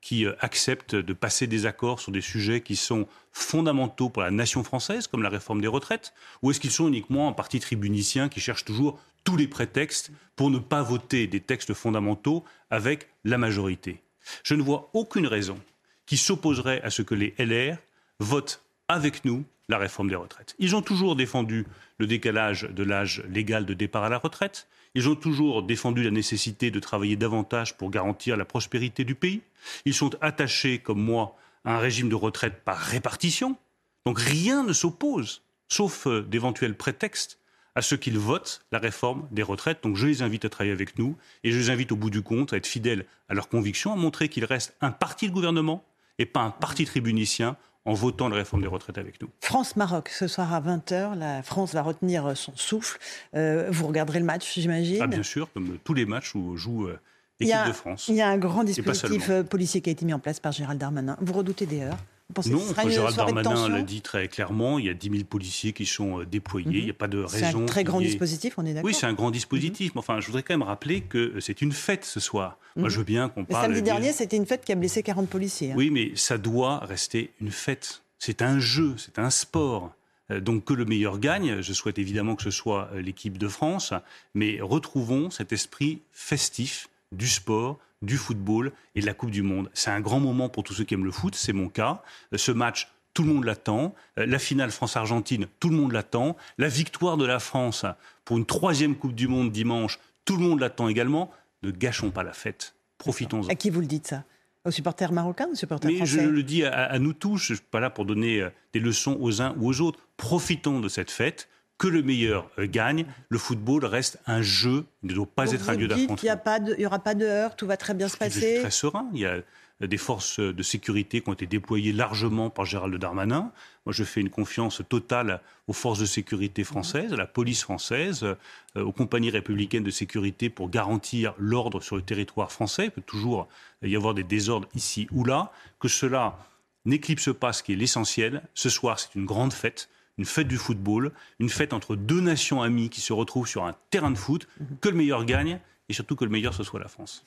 qui 0.00 0.24
euh, 0.24 0.34
acceptent 0.40 0.94
de 0.94 1.12
passer 1.12 1.46
des 1.46 1.66
accords 1.66 2.00
sur 2.00 2.12
des 2.12 2.20
sujets 2.20 2.60
qui 2.60 2.76
sont 2.76 3.08
fondamentaux 3.32 4.08
pour 4.08 4.22
la 4.22 4.30
nation 4.30 4.62
française, 4.62 5.06
comme 5.06 5.22
la 5.22 5.28
réforme 5.28 5.60
des 5.60 5.66
retraites 5.66 6.12
Ou 6.42 6.50
est-ce 6.50 6.60
qu'ils 6.60 6.70
sont 6.70 6.88
uniquement 6.88 7.28
un 7.28 7.32
parti 7.32 7.60
tribunicien 7.60 8.28
qui 8.28 8.40
cherche 8.40 8.64
toujours 8.64 9.00
tous 9.24 9.36
les 9.36 9.48
prétextes 9.48 10.10
pour 10.36 10.50
ne 10.50 10.58
pas 10.58 10.82
voter 10.82 11.26
des 11.26 11.40
textes 11.40 11.74
fondamentaux 11.74 12.44
avec 12.70 13.08
la 13.24 13.38
majorité? 13.38 14.00
Je 14.42 14.54
ne 14.54 14.62
vois 14.62 14.90
aucune 14.92 15.26
raison 15.26 15.58
qui 16.06 16.16
s'opposerait 16.16 16.80
à 16.82 16.90
ce 16.90 17.02
que 17.02 17.14
les 17.14 17.34
LR 17.38 17.76
votent 18.20 18.62
avec 18.88 19.24
nous 19.24 19.44
la 19.68 19.78
réforme 19.78 20.08
des 20.08 20.14
retraites. 20.14 20.54
Ils 20.58 20.76
ont 20.76 20.82
toujours 20.82 21.16
défendu 21.16 21.66
le 21.98 22.06
décalage 22.06 22.62
de 22.62 22.82
l'âge 22.84 23.24
légal 23.28 23.66
de 23.66 23.74
départ 23.74 24.04
à 24.04 24.08
la 24.08 24.18
retraite. 24.18 24.68
Ils 24.96 25.10
ont 25.10 25.14
toujours 25.14 25.62
défendu 25.62 26.02
la 26.02 26.10
nécessité 26.10 26.70
de 26.70 26.80
travailler 26.80 27.16
davantage 27.16 27.76
pour 27.76 27.90
garantir 27.90 28.34
la 28.38 28.46
prospérité 28.46 29.04
du 29.04 29.14
pays. 29.14 29.42
Ils 29.84 29.92
sont 29.92 30.12
attachés, 30.22 30.78
comme 30.78 31.02
moi, 31.02 31.36
à 31.66 31.76
un 31.76 31.78
régime 31.78 32.08
de 32.08 32.14
retraite 32.14 32.62
par 32.64 32.78
répartition. 32.78 33.58
Donc 34.06 34.18
rien 34.18 34.64
ne 34.64 34.72
s'oppose, 34.72 35.42
sauf 35.68 36.06
euh, 36.06 36.22
d'éventuels 36.22 36.78
prétextes, 36.78 37.38
à 37.74 37.82
ce 37.82 37.94
qu'ils 37.94 38.18
votent 38.18 38.64
la 38.72 38.78
réforme 38.78 39.28
des 39.32 39.42
retraites. 39.42 39.82
Donc 39.82 39.96
je 39.96 40.06
les 40.06 40.22
invite 40.22 40.46
à 40.46 40.48
travailler 40.48 40.72
avec 40.72 40.98
nous 40.98 41.14
et 41.44 41.52
je 41.52 41.58
les 41.58 41.68
invite 41.68 41.92
au 41.92 41.96
bout 41.96 42.08
du 42.08 42.22
compte 42.22 42.54
à 42.54 42.56
être 42.56 42.66
fidèles 42.66 43.04
à 43.28 43.34
leurs 43.34 43.50
convictions, 43.50 43.92
à 43.92 43.96
montrer 43.96 44.30
qu'ils 44.30 44.46
restent 44.46 44.74
un 44.80 44.92
parti 44.92 45.28
de 45.28 45.34
gouvernement 45.34 45.84
et 46.18 46.24
pas 46.24 46.40
un 46.40 46.50
parti 46.50 46.86
tribunicien 46.86 47.58
en 47.86 47.94
votant 47.94 48.28
la 48.28 48.36
réforme 48.36 48.62
des 48.62 48.68
retraites 48.68 48.98
avec 48.98 49.20
nous. 49.22 49.28
France-Maroc, 49.40 50.08
ce 50.08 50.26
soir 50.26 50.52
à 50.52 50.60
20h, 50.60 51.16
la 51.16 51.42
France 51.42 51.72
va 51.72 51.82
retenir 51.82 52.36
son 52.36 52.52
souffle. 52.56 52.98
Euh, 53.34 53.68
vous 53.70 53.86
regarderez 53.86 54.18
le 54.18 54.24
match, 54.24 54.52
j'imagine 54.54 55.00
ah, 55.00 55.06
Bien 55.06 55.22
sûr, 55.22 55.48
comme 55.54 55.78
tous 55.84 55.94
les 55.94 56.04
matchs 56.04 56.34
où 56.34 56.56
joue 56.56 56.88
euh, 56.88 56.98
l'équipe 57.40 57.66
de 57.66 57.72
France. 57.72 58.08
Il 58.08 58.16
y 58.16 58.22
a 58.22 58.28
un 58.28 58.38
grand 58.38 58.64
dispositif 58.64 59.30
euh, 59.30 59.42
policier 59.44 59.80
qui 59.80 59.90
a 59.90 59.92
été 59.92 60.04
mis 60.04 60.12
en 60.12 60.18
place 60.18 60.40
par 60.40 60.52
Gérald 60.52 60.80
Darmanin. 60.80 61.16
Vous 61.20 61.32
redoutez 61.32 61.66
des 61.66 61.82
heures 61.82 61.98
non, 62.46 62.62
Gérald 62.88 63.16
Darmanin 63.16 63.68
l'a 63.68 63.82
dit 63.82 64.02
très 64.02 64.28
clairement, 64.28 64.78
il 64.78 64.86
y 64.86 64.88
a 64.88 64.94
10 64.94 65.10
000 65.10 65.24
policiers 65.24 65.72
qui 65.72 65.86
sont 65.86 66.22
déployés, 66.24 66.78
il 66.78 66.84
n'y 66.84 66.90
a 66.90 66.94
pas 66.94 67.08
de 67.08 67.18
raison. 67.18 67.36
C'est 67.38 67.62
un 67.62 67.66
très 67.66 67.84
grand 67.84 68.00
dispositif, 68.00 68.54
on 68.58 68.66
est 68.66 68.74
d'accord 68.74 68.86
Oui, 68.86 68.94
c'est 68.94 69.06
un 69.06 69.12
grand 69.12 69.30
dispositif, 69.30 69.92
mais 69.94 70.00
enfin, 70.00 70.20
je 70.20 70.26
voudrais 70.26 70.42
quand 70.42 70.54
même 70.54 70.66
rappeler 70.66 71.02
que 71.02 71.40
c'est 71.40 71.62
une 71.62 71.72
fête 71.72 72.04
ce 72.04 72.20
soir. 72.20 72.58
Moi, 72.76 72.88
je 72.88 72.98
veux 72.98 73.04
bien 73.04 73.28
qu'on 73.28 73.44
parle... 73.44 73.64
samedi 73.64 73.82
dernier, 73.82 74.12
c'était 74.12 74.36
une 74.36 74.46
fête 74.46 74.64
qui 74.64 74.72
a 74.72 74.74
blessé 74.74 75.02
40 75.02 75.28
policiers. 75.28 75.72
Hein. 75.72 75.76
Oui, 75.76 75.90
mais 75.90 76.12
ça 76.14 76.38
doit 76.38 76.80
rester 76.80 77.30
une 77.40 77.50
fête. 77.50 78.02
C'est 78.18 78.42
un 78.42 78.58
jeu, 78.58 78.94
c'est 78.98 79.18
un 79.18 79.30
sport. 79.30 79.92
Euh, 80.30 80.40
donc 80.40 80.64
que 80.64 80.74
le 80.74 80.84
meilleur 80.84 81.18
gagne. 81.18 81.60
Je 81.60 81.72
souhaite 81.72 81.98
évidemment 81.98 82.34
que 82.34 82.42
ce 82.42 82.50
soit 82.50 82.88
euh, 82.92 83.00
l'équipe 83.00 83.38
de 83.38 83.48
France, 83.48 83.92
mais 84.34 84.58
retrouvons 84.60 85.30
cet 85.30 85.52
esprit 85.52 86.02
festif 86.12 86.88
du 87.12 87.28
sport, 87.28 87.78
du 88.02 88.16
football 88.16 88.72
et 88.94 89.00
de 89.00 89.06
la 89.06 89.14
Coupe 89.14 89.30
du 89.30 89.42
Monde. 89.42 89.70
C'est 89.74 89.90
un 89.90 90.00
grand 90.00 90.20
moment 90.20 90.48
pour 90.48 90.62
tous 90.62 90.74
ceux 90.74 90.84
qui 90.84 90.94
aiment 90.94 91.04
le 91.04 91.10
foot, 91.10 91.34
c'est 91.34 91.52
mon 91.52 91.68
cas. 91.68 92.02
Euh, 92.32 92.38
ce 92.38 92.52
match, 92.52 92.88
tout 93.14 93.22
le 93.22 93.32
monde 93.32 93.44
l'attend. 93.44 93.94
La 94.16 94.38
finale 94.38 94.70
France-Argentine, 94.70 95.46
tout 95.58 95.70
le 95.70 95.76
monde 95.76 95.92
l'attend. 95.92 96.36
La 96.58 96.68
victoire 96.68 97.16
de 97.16 97.24
la 97.24 97.38
France 97.38 97.86
pour 98.26 98.36
une 98.36 98.44
troisième 98.44 98.94
Coupe 98.94 99.14
du 99.14 99.26
Monde 99.26 99.50
dimanche, 99.50 99.98
tout 100.26 100.36
le 100.36 100.42
monde 100.42 100.60
l'attend 100.60 100.88
également. 100.88 101.30
Ne 101.62 101.70
gâchons 101.70 102.10
pas 102.10 102.22
la 102.22 102.34
fête. 102.34 102.74
Profitons-en. 102.98 103.48
À 103.48 103.54
qui 103.54 103.70
vous 103.70 103.80
le 103.80 103.86
dites 103.86 104.06
ça? 104.06 104.24
Aux 104.66 104.70
supporters 104.70 105.12
marocains, 105.12 105.48
aux 105.50 105.54
supporters 105.54 105.90
Mais 105.90 106.04
je 106.04 106.20
le 106.20 106.42
dis 106.42 106.64
à, 106.64 106.98
nous 106.98 107.12
tous, 107.12 107.38
je 107.38 107.52
ne 107.52 107.56
suis 107.56 107.66
pas 107.70 107.80
là 107.80 107.88
pour 107.88 108.04
donner 108.04 108.42
euh, 108.42 108.50
des 108.72 108.80
leçons 108.80 109.16
aux 109.20 109.40
uns 109.40 109.54
ou 109.58 109.68
aux 109.68 109.80
autres. 109.80 110.00
Profitons 110.16 110.80
de 110.80 110.88
cette 110.88 111.10
fête 111.10 111.48
que 111.78 111.88
le 111.88 112.02
meilleur 112.02 112.50
euh, 112.58 112.66
gagne. 112.66 113.06
Le 113.28 113.38
football 113.38 113.84
reste 113.84 114.18
un 114.26 114.42
jeu, 114.42 114.84
il 115.02 115.10
ne 115.10 115.14
doit 115.14 115.26
pas 115.26 115.52
être 115.52 115.68
un 115.68 115.74
lieu 115.74 115.88
d'affrontement. 115.88 116.16
Il 116.16 116.76
n'y 116.78 116.86
aura 116.86 116.98
pas 116.98 117.14
de 117.14 117.24
heurts, 117.24 117.56
tout 117.56 117.66
va 117.66 117.76
très 117.76 117.94
bien 117.94 118.08
se 118.08 118.16
passer. 118.16 118.60
Très 118.60 118.70
serein. 118.70 119.08
Il 119.12 119.20
y 119.20 119.26
a 119.26 119.42
des 119.80 119.98
forces 119.98 120.40
de 120.40 120.62
sécurité 120.62 121.20
qui 121.20 121.28
ont 121.28 121.34
été 121.34 121.46
déployées 121.46 121.92
largement 121.92 122.48
par 122.48 122.64
Gérald 122.64 122.94
Darmanin. 122.96 123.52
Moi, 123.84 123.92
je 123.92 124.04
fais 124.04 124.22
une 124.22 124.30
confiance 124.30 124.80
totale 124.88 125.42
aux 125.66 125.74
forces 125.74 125.98
de 125.98 126.06
sécurité 126.06 126.64
françaises, 126.64 127.12
à 127.12 127.16
la 127.16 127.26
police 127.26 127.62
française, 127.62 128.24
euh, 128.24 128.82
aux 128.82 128.92
compagnies 128.92 129.30
républicaines 129.30 129.84
de 129.84 129.90
sécurité 129.90 130.48
pour 130.48 130.70
garantir 130.70 131.34
l'ordre 131.38 131.82
sur 131.82 131.96
le 131.96 132.02
territoire 132.02 132.52
français. 132.52 132.86
Il 132.86 132.90
peut 132.90 133.02
toujours 133.02 133.48
y 133.82 133.96
avoir 133.96 134.14
des 134.14 134.24
désordres 134.24 134.68
ici 134.74 135.08
ou 135.12 135.24
là. 135.24 135.52
Que 135.78 135.88
cela 135.88 136.38
n'éclipse 136.86 137.34
pas 137.34 137.52
ce 137.52 137.62
qui 137.62 137.74
est 137.74 137.76
l'essentiel. 137.76 138.42
Ce 138.54 138.70
soir, 138.70 138.98
c'est 138.98 139.14
une 139.14 139.26
grande 139.26 139.52
fête 139.52 139.90
une 140.18 140.24
fête 140.24 140.48
du 140.48 140.56
football, 140.56 141.12
une 141.38 141.50
fête 141.50 141.72
entre 141.72 141.96
deux 141.96 142.20
nations 142.20 142.62
amies 142.62 142.90
qui 142.90 143.00
se 143.00 143.12
retrouvent 143.12 143.48
sur 143.48 143.64
un 143.64 143.74
terrain 143.90 144.10
de 144.10 144.18
foot, 144.18 144.48
que 144.80 144.88
le 144.88 144.96
meilleur 144.96 145.24
gagne 145.24 145.60
et 145.88 145.92
surtout 145.92 146.16
que 146.16 146.24
le 146.24 146.30
meilleur 146.30 146.54
ce 146.54 146.64
soit 146.64 146.80
la 146.80 146.88
France. 146.88 147.24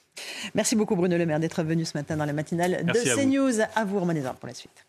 Merci 0.53 0.75
beaucoup 0.75 0.95
Bruno 0.95 1.17
Le 1.17 1.25
Maire 1.25 1.39
d'être 1.39 1.63
venu 1.63 1.85
ce 1.85 1.97
matin 1.97 2.17
dans 2.17 2.25
la 2.25 2.33
matinale 2.33 2.85
de 2.85 2.93
CNews. 2.93 3.61
À 3.75 3.85
vous, 3.85 3.99
vous 3.99 4.05
pour 4.05 4.47
la 4.47 4.53
suite. 4.53 4.85